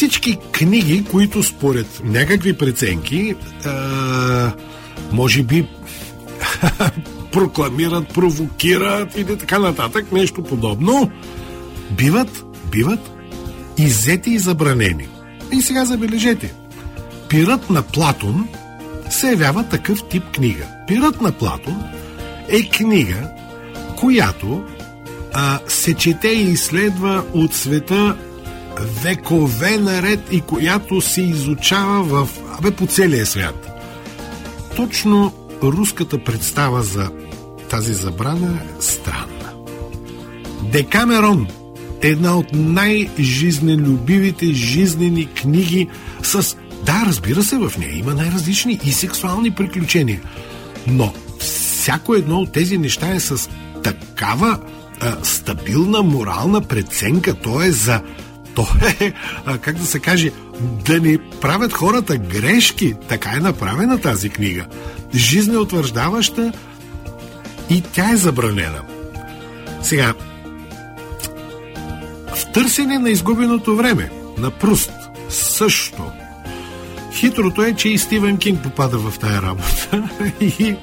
всички 0.00 0.38
книги, 0.52 1.04
които 1.04 1.42
според 1.42 2.00
някакви 2.04 2.52
преценки, 2.52 3.34
а, 3.64 4.52
може 5.12 5.42
би 5.42 5.66
прокламират, 7.32 8.08
провокират 8.08 9.18
и 9.18 9.24
така 9.24 9.58
нататък, 9.58 10.12
нещо 10.12 10.42
подобно, 10.42 11.10
биват, 11.90 12.44
биват 12.70 13.10
иззети 13.78 14.30
и 14.30 14.38
забранени. 14.38 15.08
И 15.52 15.62
сега 15.62 15.84
забележете. 15.84 16.54
Пират 17.28 17.70
на 17.70 17.82
Платон 17.82 18.48
се 19.10 19.28
явява 19.28 19.64
такъв 19.64 20.04
тип 20.08 20.24
книга. 20.32 20.66
Пират 20.86 21.20
на 21.20 21.32
Платон 21.32 21.82
е 22.48 22.68
книга, 22.68 23.28
която 23.96 24.64
а, 25.32 25.58
се 25.68 25.94
чете 25.94 26.28
и 26.28 26.50
изследва 26.50 27.24
от 27.32 27.54
света 27.54 28.16
векове 29.02 29.78
наред 29.78 30.20
и 30.30 30.40
която 30.40 31.00
се 31.00 31.22
изучава 31.22 32.02
в, 32.02 32.28
абе, 32.58 32.70
по 32.70 32.86
целия 32.86 33.26
свят. 33.26 33.66
Точно 34.76 35.32
руската 35.62 36.24
представа 36.24 36.82
за 36.82 37.10
тази 37.70 37.94
забрана 37.94 38.58
е 38.62 38.82
странна. 38.82 39.52
Декамерон 40.62 41.46
е 42.02 42.08
една 42.08 42.38
от 42.38 42.46
най-жизнелюбивите 42.52 44.46
жизнени 44.46 45.26
книги 45.26 45.88
с... 46.22 46.56
Да, 46.86 47.02
разбира 47.06 47.42
се, 47.42 47.58
в 47.58 47.72
нея 47.78 47.98
има 47.98 48.14
най-различни 48.14 48.80
и 48.84 48.92
сексуални 48.92 49.50
приключения. 49.50 50.20
Но 50.86 51.12
всяко 51.38 52.14
едно 52.14 52.38
от 52.38 52.52
тези 52.52 52.78
неща 52.78 53.14
е 53.14 53.20
с 53.20 53.50
такава 53.82 54.58
а, 55.00 55.16
стабилна 55.22 56.02
морална 56.02 56.60
преценка. 56.60 57.34
То 57.34 57.62
е 57.62 57.70
за... 57.70 58.02
То 58.60 58.66
е, 59.00 59.12
как 59.60 59.76
да 59.76 59.86
се 59.86 59.98
каже, 59.98 60.30
да 60.60 61.00
не 61.00 61.18
правят 61.40 61.72
хората 61.72 62.16
грешки. 62.16 62.94
Така 63.08 63.30
е 63.30 63.40
направена 63.40 64.00
тази 64.00 64.30
книга. 64.30 64.66
Жизнеутвърждаваща 65.14 66.52
и 67.70 67.82
тя 67.92 68.10
е 68.10 68.16
забранена. 68.16 68.82
Сега, 69.82 70.14
в 72.34 72.52
търсене 72.52 72.98
на 72.98 73.10
изгубеното 73.10 73.76
време 73.76 74.10
на 74.38 74.50
Пруст 74.50 74.92
също. 75.28 76.02
Хитрото 77.12 77.62
е, 77.62 77.74
че 77.74 77.88
и 77.88 77.98
Стивен 77.98 78.36
Кинг 78.36 78.62
попада 78.62 78.98
в 78.98 79.18
тая 79.18 79.42
работа 79.42 80.08
и 80.40 80.74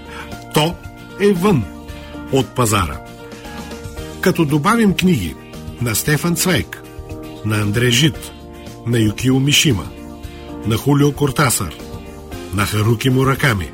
то 0.54 0.76
е 1.20 1.28
вън 1.34 1.64
от 2.32 2.48
пазара. 2.48 3.00
Като 4.22 4.46
добавим 4.46 4.94
книги 4.94 5.36
на 5.82 5.96
Стефан 5.96 6.36
Цвейк, 6.36 6.84
на 7.48 7.62
Андре 7.62 7.92
Жит, 7.92 8.32
на 8.86 9.00
Юкио 9.00 9.40
Мишима, 9.40 9.88
на 10.66 10.78
Хулио 10.78 11.12
Кортасар, 11.12 11.74
на 12.54 12.66
Харуки 12.66 13.10
Мураками. 13.10 13.72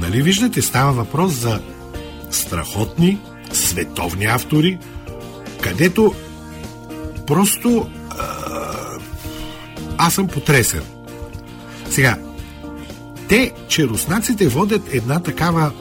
Нали 0.00 0.22
виждате, 0.22 0.62
става 0.62 0.92
въпрос 0.92 1.32
за 1.32 1.60
страхотни 2.30 3.18
световни 3.52 4.24
автори, 4.24 4.78
където 5.62 6.14
просто 7.26 7.90
а, 8.10 8.26
аз 9.98 10.14
съм 10.14 10.28
потресен. 10.28 10.82
Сега, 11.90 12.18
те, 13.28 13.52
че 13.68 13.88
руснаците 13.88 14.48
водят 14.48 14.82
една 14.94 15.20
такава, 15.20 15.72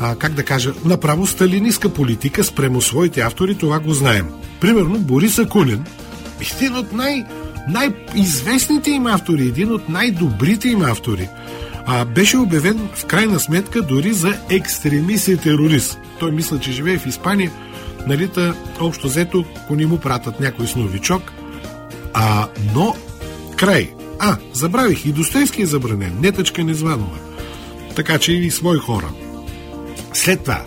а, 0.00 0.16
как 0.16 0.32
да 0.32 0.44
кажа, 0.44 0.72
направо 0.84 1.26
сталинистка 1.26 1.88
политика 1.88 2.44
спрямо 2.44 2.80
своите 2.80 3.20
автори, 3.20 3.54
това 3.54 3.78
го 3.78 3.92
знаем. 3.92 4.28
Примерно 4.60 4.98
Борис 4.98 5.38
Акунин, 5.38 5.84
един 6.42 6.76
от 6.76 6.92
най- 6.92 7.24
най-известните 7.68 8.90
им 8.90 9.06
автори, 9.06 9.42
един 9.42 9.72
от 9.72 9.88
най-добрите 9.88 10.68
им 10.68 10.82
автори, 10.82 11.28
а, 11.86 12.04
беше 12.04 12.38
обявен 12.38 12.88
в 12.94 13.04
крайна 13.06 13.40
сметка 13.40 13.82
дори 13.82 14.12
за 14.12 14.38
екстремист 14.50 15.28
и 15.28 15.36
терорист. 15.36 15.98
Той 16.20 16.32
мисля, 16.32 16.60
че 16.60 16.72
живее 16.72 16.98
в 16.98 17.06
Испания, 17.06 17.50
нали, 18.06 18.28
та, 18.28 18.54
общо 18.80 19.06
взето, 19.06 19.44
ако 19.56 19.74
ни 19.74 19.86
му 19.86 19.98
пратят 19.98 20.40
някой 20.40 20.66
с 20.66 20.76
новичок. 20.76 21.32
А, 22.14 22.48
но, 22.74 22.94
край. 23.56 23.90
А, 24.18 24.36
забравих, 24.52 25.06
и 25.06 25.12
Достоевски 25.12 25.62
е 25.62 25.66
забранен, 25.66 26.18
нетъчка 26.20 26.64
Незванова. 26.64 27.18
Така 27.96 28.18
че 28.18 28.32
и 28.32 28.50
свои 28.50 28.78
хора. 28.78 29.10
След 30.12 30.40
това, 30.40 30.64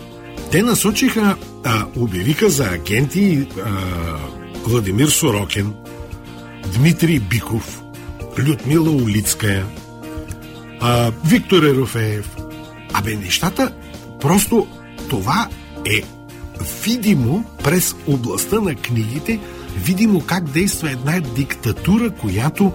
те 0.52 0.62
насочиха, 0.62 1.36
а, 1.64 1.84
обявиха 1.96 2.50
за 2.50 2.64
агенти 2.64 3.46
а, 3.64 3.70
Владимир 4.66 5.08
Сорокин, 5.08 5.74
Дмитрий 6.74 7.20
Биков, 7.20 7.82
Людмила 8.38 8.90
Улицкая, 8.90 9.66
а, 10.80 11.12
Виктор 11.24 11.62
Ерофеев. 11.62 12.36
Абе, 12.92 13.16
нещата, 13.16 13.72
просто 14.20 14.66
това 15.08 15.48
е 15.84 16.02
видимо 16.84 17.44
през 17.64 17.94
областта 18.06 18.60
на 18.60 18.74
книгите, 18.74 19.40
видимо 19.76 20.20
как 20.20 20.44
действа 20.44 20.90
една 20.90 21.20
диктатура, 21.20 22.10
която 22.10 22.72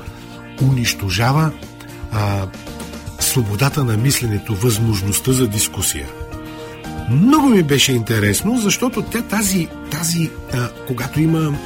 унищожава 0.61 1.51
а, 2.11 2.47
свободата 3.19 3.83
на 3.83 3.97
мисленето, 3.97 4.55
възможността 4.55 5.31
за 5.31 5.47
дискусия. 5.47 6.07
Много 7.09 7.49
ми 7.49 7.63
беше 7.63 7.91
интересно, 7.91 8.59
защото 8.59 9.01
те 9.01 9.21
тази, 9.21 9.67
тази 9.91 10.29
а, 10.53 10.69
когато 10.87 11.21
има 11.21 11.57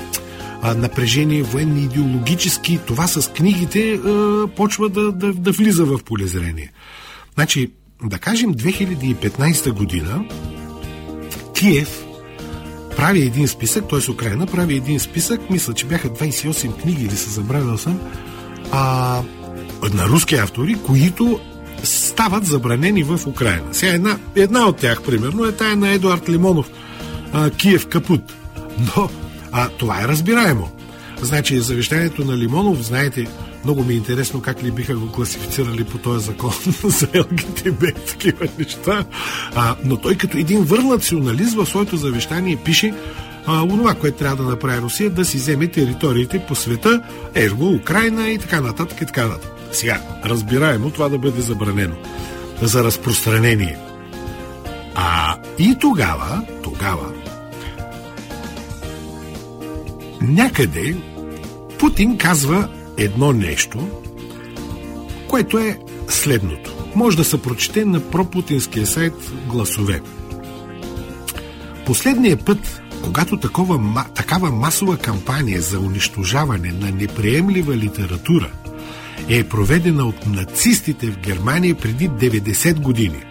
напрежение, 0.74 1.43
военни, 1.43 1.82
идеологически, 1.82 2.80
това 2.88 3.07
с 3.07 3.32
книгите 3.32 3.99
почва 4.55 4.89
да, 4.89 5.11
да, 5.11 5.34
да 5.34 5.51
влиза 5.51 5.86
в 5.86 5.99
полезрение. 6.05 6.72
Значи, 7.36 7.72
да 8.03 8.18
кажем 8.18 8.53
2015 8.53 9.72
година, 9.72 10.26
Киев 11.53 12.05
прави 12.97 13.22
един 13.22 13.47
списък, 13.47 13.89
т.е. 13.89 14.11
Украина 14.11 14.47
прави 14.47 14.76
един 14.76 14.99
списък, 14.99 15.49
мисля, 15.49 15.74
че 15.74 15.86
бяха 15.86 16.09
28 16.09 16.82
книги 16.82 17.03
или 17.03 17.16
се 17.16 17.30
забравил 17.30 17.78
съм, 17.78 17.99
а, 18.72 19.22
на 19.93 20.05
руски 20.05 20.36
автори, 20.36 20.76
които 20.86 21.39
стават 21.84 22.45
забранени 22.45 23.03
в 23.03 23.28
Украина. 23.28 23.74
Сега 23.74 23.93
една, 23.93 24.18
една 24.36 24.68
от 24.68 24.78
тях, 24.78 25.01
примерно, 25.01 25.45
е 25.45 25.51
тая 25.51 25.76
на 25.76 25.89
Едуард 25.89 26.30
Лимонов, 26.30 26.70
а, 27.34 27.49
Киев 27.49 27.88
Капут. 27.88 28.34
Но 28.80 29.09
а, 29.56 29.70
това 29.70 30.01
е 30.01 30.08
разбираемо. 30.08 30.70
Значи, 31.22 31.60
завещанието 31.60 32.26
на 32.26 32.38
Лимонов, 32.38 32.82
знаете, 32.82 33.28
много 33.64 33.84
ми 33.84 33.93
е 33.93 33.97
интересно 33.97 34.41
как 34.41 34.64
ли 34.64 34.72
биха 34.72 34.95
го 34.95 35.12
класифицирали 35.12 35.84
по 35.84 35.97
този 35.97 36.26
закон 36.26 36.51
за 36.84 37.08
ЛГТБ, 37.16 38.06
такива 38.08 38.47
неща. 38.60 39.06
А, 39.56 39.76
но 39.84 39.97
той 39.97 40.16
като 40.16 40.38
един 40.38 40.64
вър 40.64 40.80
националист 40.80 41.56
в 41.56 41.66
своето 41.66 41.97
завещание 41.97 42.56
пише 42.56 42.93
а, 43.45 43.64
онова, 43.64 43.93
което 43.93 44.18
трябва 44.18 44.43
да 44.43 44.49
направи 44.49 44.82
Русия, 44.82 45.10
да 45.10 45.26
си 45.26 45.38
вземе 45.38 45.68
териториите 45.68 46.39
по 46.47 46.56
света, 46.56 47.01
ерго, 47.36 47.74
Украина 47.74 48.30
и 48.30 48.38
така 48.38 48.62
нататък 48.62 49.01
и 49.01 49.06
така 49.06 49.28
нататък. 49.28 49.51
Сега, 49.72 50.01
разбираемо 50.26 50.89
това 50.89 51.10
да 51.10 51.18
бъде 51.18 51.41
забранено 51.41 51.95
за 52.62 52.84
разпространение. 52.84 53.78
А 54.95 55.38
и 55.60 55.76
тогава, 55.80 56.41
тогава, 56.64 57.12
някъде 60.28 60.96
Путин 61.80 62.18
казва 62.18 62.70
едно 62.98 63.34
нещо, 63.34 63.88
което 65.28 65.58
е 65.58 65.80
следното. 66.08 66.74
Може 66.96 67.18
да 67.18 67.24
се 67.24 67.42
прочете 67.42 67.86
на 67.86 68.00
пропутинския 68.00 68.88
сайт 68.88 69.14
Гласове. 69.48 70.02
Последния 71.86 72.38
път, 72.38 72.82
когато 73.04 73.38
такова, 73.38 74.06
такава 74.16 74.52
масова 74.52 74.98
кампания 74.98 75.62
за 75.62 75.80
унищожаване 75.80 76.72
на 76.72 76.92
неприемлива 76.92 77.76
литература 77.76 78.52
е 79.30 79.44
проведена 79.44 80.06
от 80.06 80.28
нацистите 80.28 81.08
в 81.08 81.18
Германия 81.18 81.76
преди 81.76 82.10
90 82.10 82.80
години. 82.80 83.24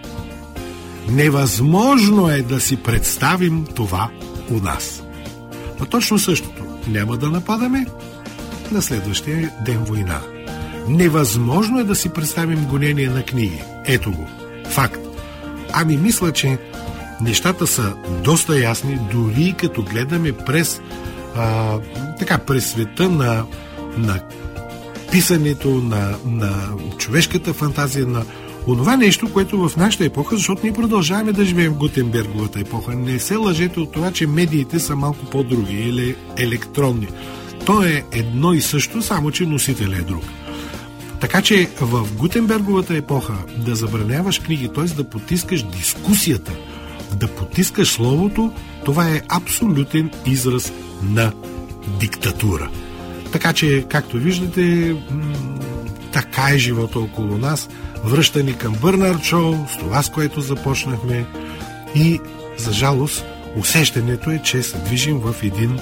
Невъзможно 1.08 2.30
е 2.30 2.42
да 2.42 2.60
си 2.60 2.76
представим 2.76 3.66
това 3.74 4.10
у 4.50 4.54
нас. 4.54 5.02
Но 5.80 5.86
точно 5.86 6.18
същото. 6.18 6.53
Няма 6.88 7.16
да 7.16 7.30
нападаме, 7.30 7.86
на 8.72 8.82
следващия 8.82 9.50
ден 9.64 9.78
война. 9.78 10.20
Невъзможно 10.88 11.80
е 11.80 11.84
да 11.84 11.94
си 11.94 12.08
представим 12.08 12.64
гонение 12.64 13.08
на 13.08 13.22
книги. 13.22 13.62
Ето 13.86 14.12
го. 14.12 14.26
Факт. 14.68 15.00
Ами 15.72 15.96
мисля, 15.96 16.32
че 16.32 16.58
нещата 17.20 17.66
са 17.66 17.94
доста 18.24 18.58
ясни, 18.58 18.98
дори 19.12 19.54
като 19.58 19.82
гледаме 19.82 20.32
през 20.32 20.80
а, 21.36 21.78
така, 22.18 22.38
през 22.38 22.70
света 22.70 23.08
на, 23.08 23.44
на 23.96 24.20
писането, 25.10 25.68
на, 25.68 26.14
на 26.24 26.52
човешката 26.98 27.52
фантазия, 27.52 28.06
на 28.06 28.24
онова 28.66 28.96
нещо, 28.96 29.32
което 29.32 29.68
в 29.68 29.76
нашата 29.76 30.04
епоха, 30.04 30.36
защото 30.36 30.60
ние 30.62 30.72
продължаваме 30.72 31.32
да 31.32 31.44
живеем 31.44 31.72
в 31.72 31.76
Гутенберговата 31.76 32.60
епоха. 32.60 32.94
Не 32.94 33.18
се 33.18 33.36
лъжете 33.36 33.80
от 33.80 33.92
това, 33.92 34.12
че 34.12 34.26
медиите 34.26 34.80
са 34.80 34.96
малко 34.96 35.26
по-други 35.26 35.76
или 35.76 36.16
електронни. 36.36 37.08
То 37.66 37.82
е 37.82 38.04
едно 38.12 38.52
и 38.52 38.60
също, 38.60 39.02
само 39.02 39.30
че 39.30 39.46
носителя 39.46 39.96
е 39.96 40.02
друг. 40.02 40.24
Така 41.20 41.42
че 41.42 41.68
в 41.80 42.14
Гутенберговата 42.16 42.96
епоха 42.96 43.34
да 43.56 43.74
забраняваш 43.74 44.38
книги, 44.40 44.68
т.е. 44.74 44.84
да 44.84 45.04
потискаш 45.04 45.62
дискусията, 45.62 46.52
да 47.14 47.28
потискаш 47.28 47.88
словото, 47.88 48.52
това 48.84 49.08
е 49.08 49.22
абсолютен 49.28 50.10
израз 50.26 50.72
на 51.02 51.32
диктатура. 52.00 52.70
Така 53.32 53.52
че, 53.52 53.84
както 53.88 54.16
виждате, 54.16 54.96
така 56.12 56.50
е 56.50 56.58
живота 56.58 56.98
около 56.98 57.38
нас. 57.38 57.68
Връщани 58.04 58.58
към 58.58 58.72
Бърнард 58.72 59.22
Шоу, 59.22 59.54
с 59.68 59.78
това, 59.78 60.02
с 60.02 60.10
което 60.10 60.40
започнахме. 60.40 61.26
И, 61.94 62.20
за 62.56 62.72
жалост, 62.72 63.24
усещането 63.56 64.30
е, 64.30 64.42
че 64.42 64.62
се 64.62 64.78
движим 64.78 65.18
в 65.18 65.34
един 65.42 65.80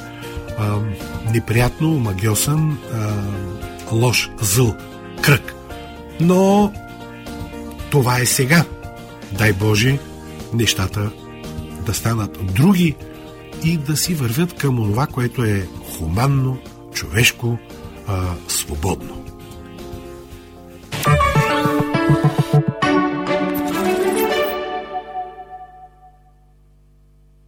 а, 0.59 0.79
неприятно, 1.33 1.89
магиосен, 1.89 2.79
а, 2.95 3.13
лош, 3.93 4.31
зъл 4.41 4.77
кръг. 5.23 5.55
Но 6.21 6.73
това 7.91 8.19
е 8.19 8.27
сега. 8.27 8.65
Дай 9.33 9.53
Боже, 9.53 9.99
нещата 10.55 11.11
да 11.87 11.95
станат 11.95 12.39
други 12.55 12.95
и 13.65 13.77
да 13.77 13.97
си 13.97 14.15
вървят 14.15 14.57
към 14.57 14.77
това, 14.77 15.07
което 15.07 15.45
е 15.45 15.67
хуманно, 15.99 16.59
човешко, 16.95 17.59
а, 18.07 18.23
свободно. 18.49 19.25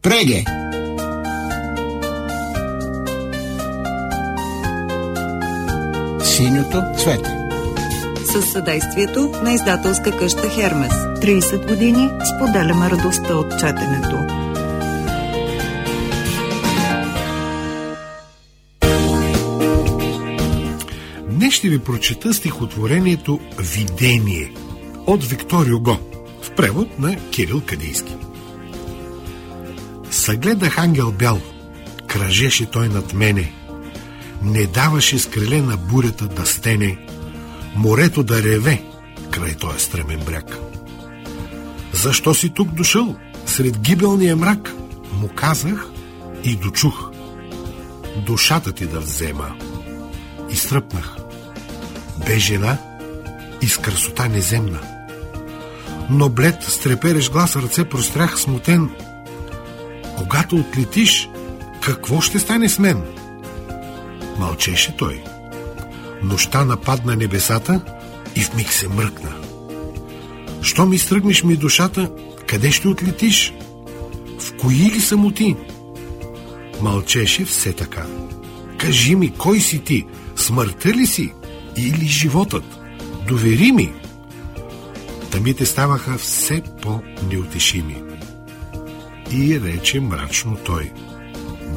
Преге! 0.04 0.44
Синьото 6.24 6.82
цвете 6.98 7.30
с 8.24 8.42
съдействието 8.42 9.32
на 9.42 9.52
издателска 9.52 10.18
къща 10.18 10.48
Хермес. 10.48 10.92
30 10.92 11.68
години 11.68 12.10
споделяме 12.36 12.90
радостта 12.90 13.34
от 13.34 13.50
четенето. 13.60 14.16
Днес 21.30 21.54
ще 21.54 21.68
ви 21.68 21.78
прочета 21.78 22.34
стихотворението 22.34 23.40
«Видение» 23.58 24.52
от 25.06 25.24
Викторио 25.24 25.80
Го 25.80 25.96
в 26.42 26.50
превод 26.50 26.98
на 26.98 27.16
Кирил 27.30 27.60
Кадийски. 27.66 28.13
Съгледах 30.24 30.78
ангел 30.78 31.12
бял, 31.12 31.40
кръжеше 32.06 32.66
той 32.66 32.88
над 32.88 33.12
мене, 33.12 33.52
не 34.42 34.66
даваше 34.66 35.18
с 35.18 35.26
криле 35.26 35.60
на 35.60 35.76
бурята 35.76 36.28
да 36.28 36.46
стене, 36.46 36.98
морето 37.74 38.22
да 38.22 38.42
реве 38.42 38.82
край 39.30 39.54
този 39.54 39.84
стремен 39.84 40.20
бряг. 40.26 40.58
Защо 41.92 42.34
си 42.34 42.50
тук 42.50 42.68
дошъл, 42.68 43.16
сред 43.46 43.78
гибелния 43.78 44.36
мрак? 44.36 44.74
Му 45.12 45.28
казах 45.28 45.88
и 46.44 46.56
дочух. 46.56 47.10
Душата 48.26 48.72
ти 48.72 48.86
да 48.86 49.00
взема. 49.00 49.56
И 50.50 50.56
стръпнах. 50.56 51.16
Бе 52.26 52.38
жена 52.38 52.78
и 53.62 53.68
с 53.68 53.78
красота 53.78 54.28
неземна. 54.28 54.80
Но 56.10 56.28
блед 56.28 56.62
с 56.62 56.78
трепереш 56.78 57.30
глас 57.30 57.56
ръце 57.56 57.84
прострях 57.84 58.40
смутен. 58.40 58.90
Когато 60.18 60.56
отлетиш, 60.56 61.28
какво 61.80 62.20
ще 62.20 62.38
стане 62.38 62.68
с 62.68 62.78
мен? 62.78 63.02
Мълчеше 64.38 64.96
той. 64.96 65.22
Нощта 66.22 66.64
нападна 66.64 67.16
небесата 67.16 67.80
и 68.36 68.40
в 68.40 68.54
миг 68.54 68.72
се 68.72 68.88
мръкна. 68.88 69.32
Що 70.62 70.86
ми 70.86 70.98
стръгнеш 70.98 71.44
ми 71.44 71.56
душата, 71.56 72.10
къде 72.46 72.70
ще 72.70 72.88
отлетиш? 72.88 73.54
В 74.38 74.56
кои 74.56 74.74
ли 74.74 75.00
самоти? 75.00 75.56
Мълчеше 76.80 77.44
все 77.44 77.72
така. 77.72 78.06
Кажи 78.78 79.14
ми, 79.14 79.32
кой 79.38 79.60
си 79.60 79.78
ти? 79.78 80.06
Смъртта 80.36 80.88
ли 80.88 81.06
си? 81.06 81.32
Или 81.76 82.06
животът? 82.06 82.64
Довери 83.28 83.72
ми! 83.72 83.92
Тъмите 85.30 85.66
ставаха 85.66 86.18
все 86.18 86.62
по-неотешими. 86.82 87.96
И 89.36 89.60
рече 89.60 90.00
мрачно 90.00 90.56
той. 90.64 90.92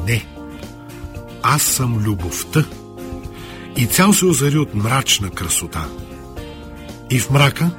Не, 0.06 0.26
аз 1.42 1.62
съм 1.62 1.98
любовта 1.98 2.64
и 3.76 3.86
цял 3.86 4.12
се 4.12 4.26
озари 4.26 4.58
от 4.58 4.74
мрачна 4.74 5.30
красота. 5.30 5.88
И 7.10 7.18
в 7.18 7.30
мрака, 7.30 7.70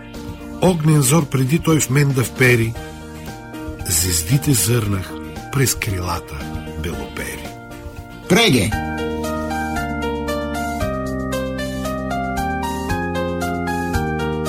огнен 0.61 1.01
зор 1.01 1.29
преди 1.29 1.59
той 1.59 1.79
в 1.79 1.89
мен 1.89 2.11
да 2.11 2.23
впери, 2.23 2.73
звездите 3.89 4.53
зърнах 4.53 5.13
през 5.51 5.75
крилата 5.75 6.35
белопери. 6.83 7.47
Преге! 8.29 8.71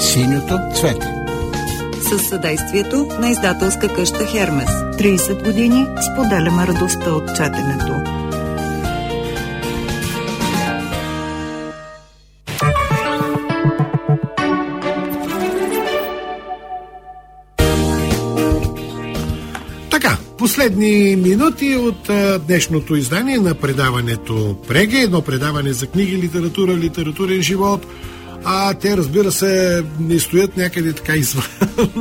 Синьото 0.01 0.59
цвете 0.74 1.20
Със 2.11 2.29
съдействието 2.29 3.09
на 3.21 3.31
издателска 3.31 3.89
къща 3.95 4.27
Хермес. 4.27 4.71
30 4.71 5.45
години 5.45 5.87
споделяме 6.13 6.67
радостта 6.67 7.11
от 7.13 7.37
четенето. 7.37 8.21
Последни 20.41 21.17
минути 21.17 21.77
от 21.77 22.09
а, 22.09 22.39
днешното 22.39 22.97
издание 22.97 23.39
на 23.39 23.55
предаването 23.55 24.57
Преге, 24.69 24.97
едно 24.97 25.23
предаване 25.23 25.73
за 25.73 25.87
книги, 25.87 26.17
литература, 26.17 26.77
литературен 26.77 27.43
живот. 27.43 27.87
А 28.45 28.74
те, 28.74 28.97
разбира 28.97 29.32
се, 29.32 29.82
не 30.01 30.18
стоят 30.18 30.57
някъде 30.57 30.93
така 30.93 31.16
извън 31.16 31.45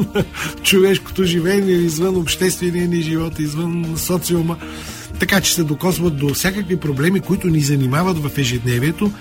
човешкото 0.64 1.24
живеене, 1.24 1.72
извън 1.72 2.18
обществения 2.18 2.88
ни 2.88 3.02
живот, 3.02 3.40
извън 3.40 3.94
социума. 3.98 4.58
така 5.20 5.42
че 5.42 5.54
се 5.54 5.64
докосват 5.64 6.18
до 6.18 6.34
всякакви 6.34 6.76
проблеми, 6.76 7.20
които 7.20 7.48
ни 7.48 7.62
занимават 7.62 8.18
в 8.18 8.38
ежедневието. 8.38 9.12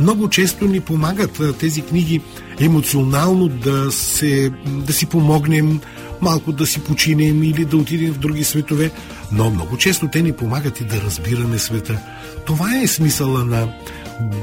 Много 0.00 0.28
често 0.28 0.64
ни 0.64 0.80
помагат 0.80 1.40
тези 1.60 1.82
книги 1.82 2.20
емоционално 2.60 3.48
да, 3.48 3.92
се, 3.92 4.50
да 4.66 4.92
си 4.92 5.06
помогнем, 5.06 5.80
малко 6.20 6.52
да 6.52 6.66
си 6.66 6.80
починем 6.80 7.42
или 7.42 7.64
да 7.64 7.76
отидем 7.76 8.12
в 8.12 8.18
други 8.18 8.44
светове, 8.44 8.90
но 9.32 9.50
много 9.50 9.76
често 9.76 10.08
те 10.08 10.22
ни 10.22 10.32
помагат 10.32 10.80
и 10.80 10.84
да 10.84 11.02
разбираме 11.02 11.58
света. 11.58 11.98
Това 12.46 12.80
е 12.82 12.86
смисъла 12.86 13.44
на 13.44 13.68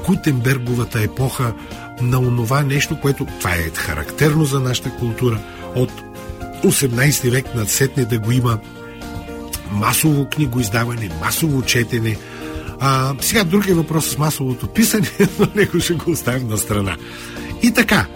Гутенберговата 0.06 1.02
епоха, 1.02 1.54
на 2.02 2.20
онова 2.20 2.64
нещо, 2.64 3.00
което 3.02 3.26
това 3.26 3.52
е 3.52 3.72
характерно 3.76 4.46
за 4.46 4.60
нашата 4.60 4.90
култура. 4.90 5.40
От 5.76 5.92
18 6.64 7.30
век 7.30 7.46
сетне 7.66 8.06
да 8.06 8.20
го 8.20 8.32
има 8.32 8.60
масово 9.72 10.26
книгоиздаване, 10.26 11.10
масово 11.22 11.62
четене. 11.62 12.18
А, 12.80 13.14
сега 13.22 13.44
друг 13.44 13.68
е 13.68 13.74
въпрос 13.74 14.06
с 14.06 14.18
масовото 14.18 14.68
писане, 14.68 15.10
но 15.40 15.48
него 15.56 15.80
ще 15.80 15.94
го 15.94 16.12
оставим 16.12 16.48
на 16.48 16.58
страна. 16.58 16.98
И 17.64 17.72
така, 17.72 18.08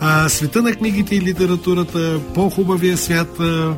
а, 0.00 0.28
света 0.28 0.62
на 0.62 0.72
книгите 0.72 1.16
и 1.16 1.20
литературата, 1.20 2.20
по-хубавия 2.34 2.96
свят, 2.96 3.40
а, 3.40 3.76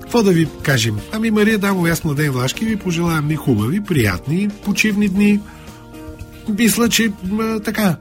какво 0.00 0.22
да 0.22 0.30
ви 0.30 0.48
кажем? 0.62 0.98
Ами 1.12 1.30
Мария 1.30 1.58
Дамова, 1.58 1.90
аз 1.90 2.04
Младен 2.04 2.32
Влашки 2.32 2.64
ви 2.64 2.76
пожелавам 2.76 3.28
ни 3.28 3.36
хубави, 3.36 3.80
приятни, 3.80 4.48
почивни 4.64 5.08
дни. 5.08 5.40
Мисля, 6.58 6.88
че 6.88 7.12
а, 7.40 7.60
така, 7.60 7.96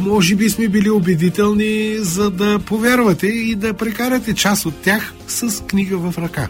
може 0.00 0.36
би 0.36 0.50
сме 0.50 0.68
били 0.68 0.90
убедителни, 0.90 1.96
за 1.98 2.30
да 2.30 2.58
повярвате 2.58 3.26
и 3.26 3.54
да 3.54 3.74
прекарате 3.74 4.34
част 4.34 4.66
от 4.66 4.76
тях 4.76 5.14
с 5.28 5.62
книга 5.66 5.98
в 5.98 6.18
ръка. 6.18 6.48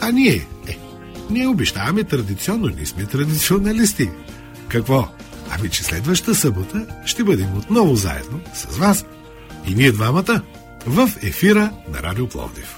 А 0.00 0.10
ние? 0.10 0.46
Е, 0.68 0.78
ние 1.30 1.46
обещаваме 1.46 2.04
традиционно, 2.04 2.66
ние 2.76 2.86
сме 2.86 3.04
традиционалисти. 3.04 4.10
Какво? 4.68 5.08
Ами, 5.50 5.68
че 5.68 5.84
следващата 5.84 6.34
събота 6.34 6.86
ще 7.06 7.24
бъдем 7.24 7.56
отново 7.56 7.96
заедно 7.96 8.40
с 8.54 8.76
вас 8.76 9.04
и 9.66 9.74
ние 9.74 9.92
двамата 9.92 10.42
в 10.86 11.10
ефира 11.22 11.70
на 11.92 12.02
Радио 12.02 12.28
Пловдив. 12.28 12.77